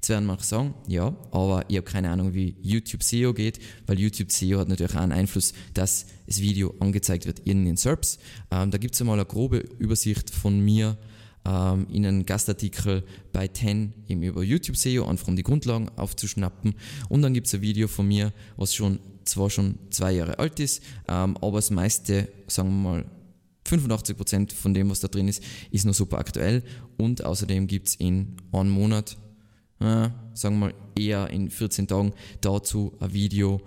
Jetzt 0.02 0.10
werden 0.10 0.26
manche 0.26 0.46
sagen, 0.46 0.74
ja, 0.88 1.16
aber 1.30 1.64
ich 1.68 1.78
habe 1.78 1.86
keine 1.86 2.10
Ahnung, 2.10 2.34
wie 2.34 2.56
YouTube 2.60 3.04
SEO 3.04 3.36
geht, 3.36 3.60
weil 3.86 4.00
YouTube 4.00 4.32
SEO 4.32 4.58
hat 4.58 4.68
natürlich 4.68 4.96
auch 4.96 5.00
einen 5.00 5.12
Einfluss, 5.12 5.54
dass 5.76 6.08
das 6.26 6.42
Video 6.42 6.74
angezeigt 6.80 7.28
wird 7.28 7.38
in 7.42 7.66
den 7.66 7.78
SERPs. 7.78 8.18
Ähm, 8.50 8.72
da 8.72 8.80
gibt 8.80 8.96
es 8.96 9.02
einmal 9.02 9.20
eine 9.20 9.28
grobe 9.28 9.58
Übersicht 9.58 10.32
von 10.32 10.60
mir 10.60 10.98
ähm, 11.46 11.86
in 11.92 12.04
einem 12.08 12.26
Gastartikel 12.26 13.04
bei 13.32 13.48
10 13.48 13.94
eben 14.08 14.24
über 14.24 14.42
YouTube 14.42 14.76
SEO, 14.76 15.06
einfach 15.06 15.28
um 15.28 15.36
die 15.36 15.44
Grundlagen 15.44 15.88
aufzuschnappen. 15.98 16.74
Und 17.08 17.22
dann 17.22 17.36
gibt 17.36 17.46
es 17.46 17.54
ein 17.54 17.62
Video 17.62 17.88
von 17.88 18.08
mir, 18.08 18.34
was 18.58 18.74
schon 18.74 18.98
zwar 19.26 19.52
schon 19.52 19.78
zwei 19.92 20.14
Jahre 20.14 20.40
alt 20.40 20.60
ist, 20.60 20.82
ähm, 21.10 21.38
aber 21.38 21.60
das 21.60 21.70
meiste, 21.70 22.28
sagen 22.48 22.70
wir 22.70 22.90
mal, 22.90 23.06
85% 23.70 24.52
von 24.56 24.74
dem, 24.74 24.90
was 24.90 25.02
da 25.02 25.08
drin 25.08 25.28
ist, 25.28 25.44
ist 25.70 25.86
noch 25.86 25.94
super 25.94 26.18
aktuell. 26.18 26.64
Und 26.98 27.24
außerdem 27.24 27.68
gibt 27.68 27.90
es 27.90 27.96
in 27.96 28.38
einem 28.52 28.72
Monat 28.72 29.16
äh, 29.82 30.10
sagen 30.34 30.60
wir 30.60 30.68
mal 30.68 30.74
eher 30.98 31.30
in 31.30 31.50
14 31.50 31.88
Tagen 31.88 32.14
dazu 32.42 32.94
ein 33.00 33.14
Video, 33.14 33.62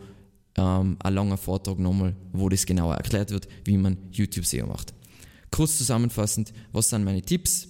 ähm, 0.57 0.96
ein 1.03 1.14
langer 1.14 1.37
Vortrag 1.37 1.79
nochmal, 1.79 2.14
wo 2.33 2.48
das 2.48 2.66
genauer 2.66 2.94
erklärt 2.94 3.31
wird, 3.31 3.48
wie 3.64 3.77
man 3.77 3.98
YouTube 4.12 4.46
SEO 4.46 4.66
macht. 4.66 4.94
Kurz 5.50 5.79
zusammenfassend, 5.79 6.53
was 6.72 6.90
sind 6.90 7.05
meine 7.05 7.22
Tipps? 7.22 7.68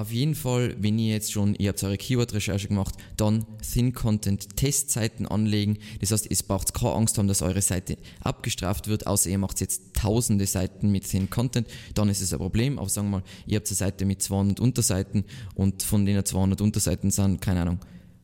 Auf 0.00 0.12
jeden 0.12 0.34
Fall, 0.34 0.74
wenn 0.78 0.98
ihr 0.98 1.12
jetzt 1.12 1.30
schon, 1.30 1.54
ihr 1.56 1.68
habt 1.68 1.84
eure 1.84 1.98
Keyword-Recherche 1.98 2.68
gemacht, 2.68 2.94
dann 3.18 3.44
Thin 3.60 3.92
Content 3.92 4.56
Testseiten 4.56 5.26
anlegen. 5.26 5.76
Das 6.00 6.10
heißt, 6.10 6.26
es 6.30 6.42
braucht 6.42 6.72
keine 6.72 6.94
Angst 6.94 7.18
haben, 7.18 7.28
dass 7.28 7.42
eure 7.42 7.60
Seite 7.60 7.98
abgestraft 8.22 8.88
wird, 8.88 9.06
außer 9.06 9.28
ihr 9.28 9.36
macht 9.36 9.60
jetzt 9.60 9.92
tausende 9.92 10.46
Seiten 10.46 10.90
mit 10.90 11.06
Thin 11.06 11.28
Content, 11.28 11.68
dann 11.92 12.08
ist 12.08 12.22
es 12.22 12.32
ein 12.32 12.38
Problem. 12.38 12.78
Aber 12.78 12.88
sagen 12.88 13.10
wir 13.10 13.18
mal, 13.18 13.24
ihr 13.46 13.56
habt 13.56 13.68
eine 13.68 13.76
Seite 13.76 14.06
mit 14.06 14.22
200 14.22 14.58
Unterseiten 14.58 15.26
und 15.54 15.82
von 15.82 16.06
denen 16.06 16.24
200 16.24 16.62
Unterseiten 16.62 17.10
sind, 17.10 17.42
keine 17.42 17.60
Ahnung, 17.60 17.80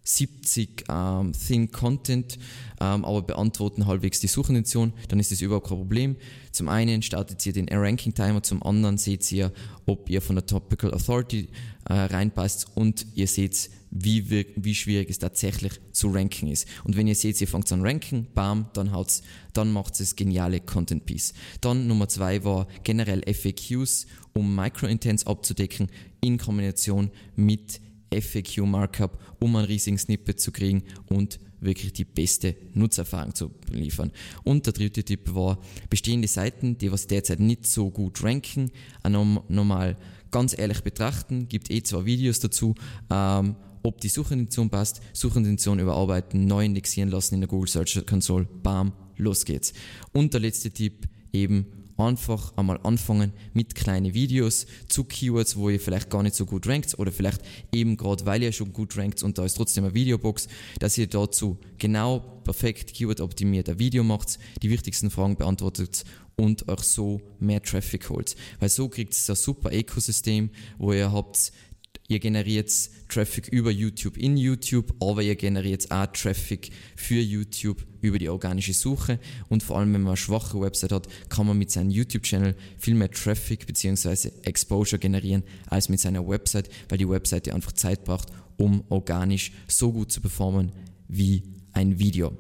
70 0.07 0.85
ähm, 0.89 1.33
Thin 1.33 1.71
Content, 1.71 2.39
ähm, 2.81 3.05
aber 3.05 3.23
beantworten 3.23 3.87
halbwegs 3.87 4.21
die 4.21 4.29
Suchintention, 4.29 4.93
dann 5.09 5.19
ist 5.19 5.33
das 5.33 5.41
überhaupt 5.41 5.69
kein 5.69 5.79
Problem. 5.79 6.17
Zum 6.53 6.69
einen 6.69 7.03
startet 7.03 7.45
ihr 7.45 7.53
den 7.53 7.69
Ranking 7.69 8.15
Timer, 8.15 8.43
zum 8.43 8.63
anderen 8.63 8.99
seht 8.99 9.31
ihr, 9.33 9.53
ob 9.85 10.09
ihr 10.09 10.23
von 10.23 10.37
der 10.37 10.47
Topical 10.47 10.95
Authority 10.95 11.49
äh, 11.89 11.93
reinpasst 11.93 12.69
und 12.75 13.07
ihr 13.15 13.27
seht, 13.27 13.71
wie, 13.91 14.47
wie 14.57 14.75
schwierig 14.75 15.11
es 15.11 15.19
tatsächlich 15.19 15.73
zu 15.93 16.09
ranken 16.09 16.49
ist. 16.49 16.69
Und 16.85 16.97
wenn 16.97 17.07
ihr 17.07 17.15
seht, 17.15 17.41
ihr 17.41 17.49
fangt 17.49 17.71
an 17.73 17.83
ranken, 17.83 18.29
bam, 18.35 18.69
dann 18.75 18.93
haut's, 18.93 19.23
dann 19.53 19.73
macht 19.73 19.99
es 20.01 20.17
geniale 20.17 20.61
Content 20.61 21.07
Piece. 21.07 21.35
Dann 21.61 21.87
Nummer 21.87 22.09
zwei 22.09 22.45
war 22.45 22.69
generell 22.85 23.23
FAQs, 23.23 24.07
um 24.35 24.55
Micro-Intents 24.55 25.27
abzudecken, 25.27 25.89
in 26.21 26.39
Kombination 26.39 27.11
mit 27.37 27.81
FAQ 28.13 28.67
Markup, 28.67 29.19
um 29.41 29.57
einen 29.57 29.67
riesigen 29.67 29.99
Snippet 29.99 30.41
zu 30.41 30.53
kriegen 30.53 30.83
und 31.09 31.39
wirklich 31.61 31.93
die 31.93 32.05
beste 32.05 32.55
Nutzererfahrung 32.75 33.35
zu 33.35 33.51
liefern. 33.71 34.13
Und 34.45 34.67
der 34.67 34.73
dritte 34.73 35.05
Tipp 35.05 35.35
war, 35.35 35.59
bestehende 35.91 36.29
Seiten, 36.29 36.79
die 36.79 36.93
was 36.93 37.07
derzeit 37.07 37.41
nicht 37.41 37.67
so 37.67 37.91
gut 37.91 38.23
ranken, 38.23 38.71
normal 39.49 39.97
ganz 40.31 40.59
ehrlich 40.59 40.83
betrachten, 40.83 41.49
gibt 41.49 41.71
eh 41.71 41.83
zwei 41.83 42.05
Videos 42.05 42.41
dazu, 42.41 42.75
ähm, 43.11 43.57
ob 43.83 44.01
die 44.01 44.09
Suchintention 44.09 44.69
passt, 44.69 45.01
Suchintention 45.13 45.79
überarbeiten, 45.79 46.45
neu 46.45 46.65
indexieren 46.65 47.09
lassen 47.09 47.37
in 47.37 47.41
der 47.41 47.49
Google 47.49 47.69
Search 47.69 48.05
Console, 48.05 48.47
bam, 48.63 48.93
los 49.17 49.45
geht's. 49.45 49.73
Und 50.13 50.35
der 50.35 50.41
letzte 50.41 50.71
Tipp, 50.71 51.09
eben 51.33 51.67
einfach 51.97 52.57
einmal 52.57 52.79
anfangen 52.83 53.33
mit 53.55 53.75
kleinen 53.75 54.15
Videos 54.15 54.67
zu 54.89 55.05
Keywords, 55.05 55.57
wo 55.57 55.71
ihr 55.71 55.81
vielleicht 55.81 56.11
gar 56.11 56.23
nicht 56.23 56.37
so 56.37 56.47
gut 56.47 56.67
rankt 56.67 56.99
oder 56.99 57.13
vielleicht 57.13 57.41
eben 57.73 57.97
gerade, 57.97 58.27
weil 58.27 58.43
ihr 58.43 58.53
schon 58.53 58.73
gut 58.73 58.97
rankt 58.97 59.23
und 59.23 59.39
da 59.39 59.45
ist 59.45 59.55
trotzdem 59.55 59.85
eine 59.85 59.95
Videobox, 59.95 60.49
dass 60.79 60.99
ihr 60.99 61.07
dazu 61.07 61.59
genau 61.79 62.21
perfekt 62.45 62.95
Keyword 62.95 63.21
optimiert 63.21 63.69
ein 63.69 63.79
Video 63.79 64.05
macht, 64.05 64.39
die 64.63 64.71
wichtigsten 64.71 65.11
Fragen 65.11 65.37
beantwortet 65.37 66.05
und 66.37 66.69
euch 66.69 66.81
so 66.81 67.21
mehr 67.41 67.63
Traffic 67.63 68.09
holt. 68.11 68.37
Weil 68.61 68.69
so 68.69 68.89
kriegt 68.89 69.15
es 69.15 69.29
ein 69.31 69.37
super 69.37 69.73
Ökosystem, 69.73 70.51
wo 70.79 70.93
ihr 70.93 71.11
habt 71.11 71.53
Ihr 72.09 72.21
generiert 72.21 72.71
Traffic 73.09 73.49
über 73.49 73.71
YouTube 73.71 74.17
in 74.17 74.37
YouTube, 74.37 74.95
aber 75.01 75.23
ihr 75.23 75.35
generiert 75.35 75.91
auch 75.91 76.07
Traffic 76.07 76.71
für 76.95 77.21
YouTube 77.21 77.85
über 78.01 78.19
die 78.19 78.29
organische 78.29 78.75
Suche. 78.75 79.19
Und 79.49 79.63
vor 79.63 79.79
allem, 79.79 79.93
wenn 79.93 80.03
man 80.03 80.11
eine 80.11 80.17
schwache 80.17 80.61
Website 80.61 80.93
hat, 80.93 81.09
kann 81.29 81.47
man 81.47 81.59
mit 81.59 81.71
seinem 81.71 81.91
YouTube-Channel 81.91 82.55
viel 82.79 82.95
mehr 82.95 83.11
Traffic 83.11 83.67
bzw. 83.67 84.31
Exposure 84.43 84.99
generieren 84.99 85.43
als 85.67 85.89
mit 85.89 86.01
seiner 86.01 86.27
Website, 86.27 86.69
weil 86.89 86.99
die 86.99 87.09
Webseite 87.09 87.55
einfach 87.55 87.73
Zeit 87.73 88.05
braucht, 88.05 88.29
um 88.57 88.85
organisch 88.89 89.53
so 89.67 89.93
gut 89.93 90.13
zu 90.13 90.21
performen 90.21 90.73
wie 91.09 91.43
ein 91.73 91.99
Video. 91.99 92.37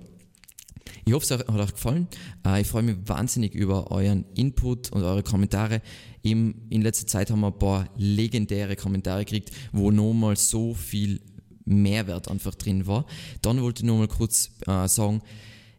Ich 1.05 1.13
hoffe, 1.13 1.25
es 1.25 1.31
hat 1.31 1.49
euch 1.49 1.73
gefallen. 1.73 2.09
Äh, 2.45 2.63
ich 2.63 2.67
freue 2.67 2.83
mich 2.83 2.97
wahnsinnig 3.05 3.55
über 3.55 3.91
euren 3.91 4.25
Input 4.35 4.91
und 4.93 5.03
eure 5.03 5.23
Kommentare. 5.23 5.83
in 6.23 6.55
letzter 6.71 7.07
Zeit 7.07 7.31
haben 7.31 7.41
wir 7.41 7.49
ein 7.49 7.59
paar 7.59 7.89
legendäre 7.97 8.75
Kommentare 8.77 9.25
gekriegt, 9.25 9.51
wo 9.73 9.91
nochmal 9.91 10.37
so 10.37 10.75
viel 10.75 11.21
Mehrwert 11.65 12.29
einfach 12.29 12.55
drin 12.55 12.87
war. 12.87 13.07
Dann 13.43 13.61
wollte 13.63 13.83
ich 13.83 13.87
nochmal 13.87 14.09
kurz 14.09 14.51
äh, 14.67 14.89
sagen, 14.89 15.23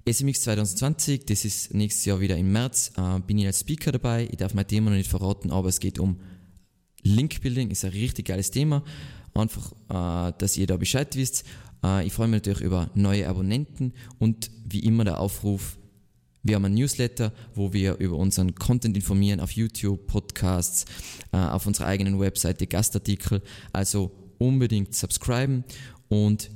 SMX 0.09 0.43
2020, 0.43 1.25
das 1.25 1.43
ist 1.43 1.73
nächstes 1.73 2.05
Jahr 2.05 2.21
wieder 2.21 2.37
im 2.37 2.51
März, 2.51 2.91
äh, 2.97 3.19
bin 3.19 3.37
ich 3.37 3.45
als 3.45 3.59
Speaker 3.59 3.91
dabei. 3.91 4.27
Ich 4.31 4.37
darf 4.37 4.53
mein 4.53 4.67
Thema 4.67 4.89
noch 4.89 4.97
nicht 4.97 5.09
verraten, 5.09 5.51
aber 5.51 5.67
es 5.67 5.79
geht 5.79 5.99
um 5.99 6.21
Link-Building, 7.03 7.69
ist 7.71 7.83
ein 7.83 7.91
richtig 7.91 8.27
geiles 8.27 8.51
Thema. 8.51 8.83
Einfach, 9.33 9.71
dass 10.39 10.57
ihr 10.57 10.65
da 10.65 10.77
Bescheid 10.77 11.15
wisst. 11.15 11.45
Äh, 11.83 12.05
ich 12.05 12.13
freue 12.13 12.27
mich 12.27 12.37
natürlich 12.37 12.61
über 12.61 12.89
neue 12.95 13.27
Abonnenten 13.27 13.93
und 14.19 14.51
wie 14.65 14.79
immer 14.79 15.03
der 15.03 15.19
Aufruf, 15.19 15.77
Wir 16.43 16.55
haben 16.55 16.65
ein 16.65 16.75
Newsletter, 16.75 17.33
wo 17.55 17.73
wir 17.73 17.97
über 17.97 18.15
unseren 18.15 18.55
Content 18.55 18.95
informieren 18.95 19.41
auf 19.41 19.51
YouTube, 19.51 20.07
Podcasts, 20.07 20.85
äh, 21.33 21.37
auf 21.37 21.67
unserer 21.67 21.87
eigenen 21.87 22.19
Webseite, 22.21 22.67
Gastartikel. 22.67 23.41
Also 23.73 24.11
unbedingt 24.37 24.95
subscriben 24.95 25.65
und 26.07 26.49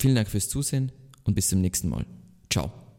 vielen 0.00 0.16
Dank 0.16 0.28
fürs 0.28 0.48
Zusehen 0.48 0.90
und 1.22 1.34
bis 1.34 1.48
zum 1.50 1.60
nächsten 1.60 1.88
Mal. 1.88 2.04
Ciao. 2.50 2.89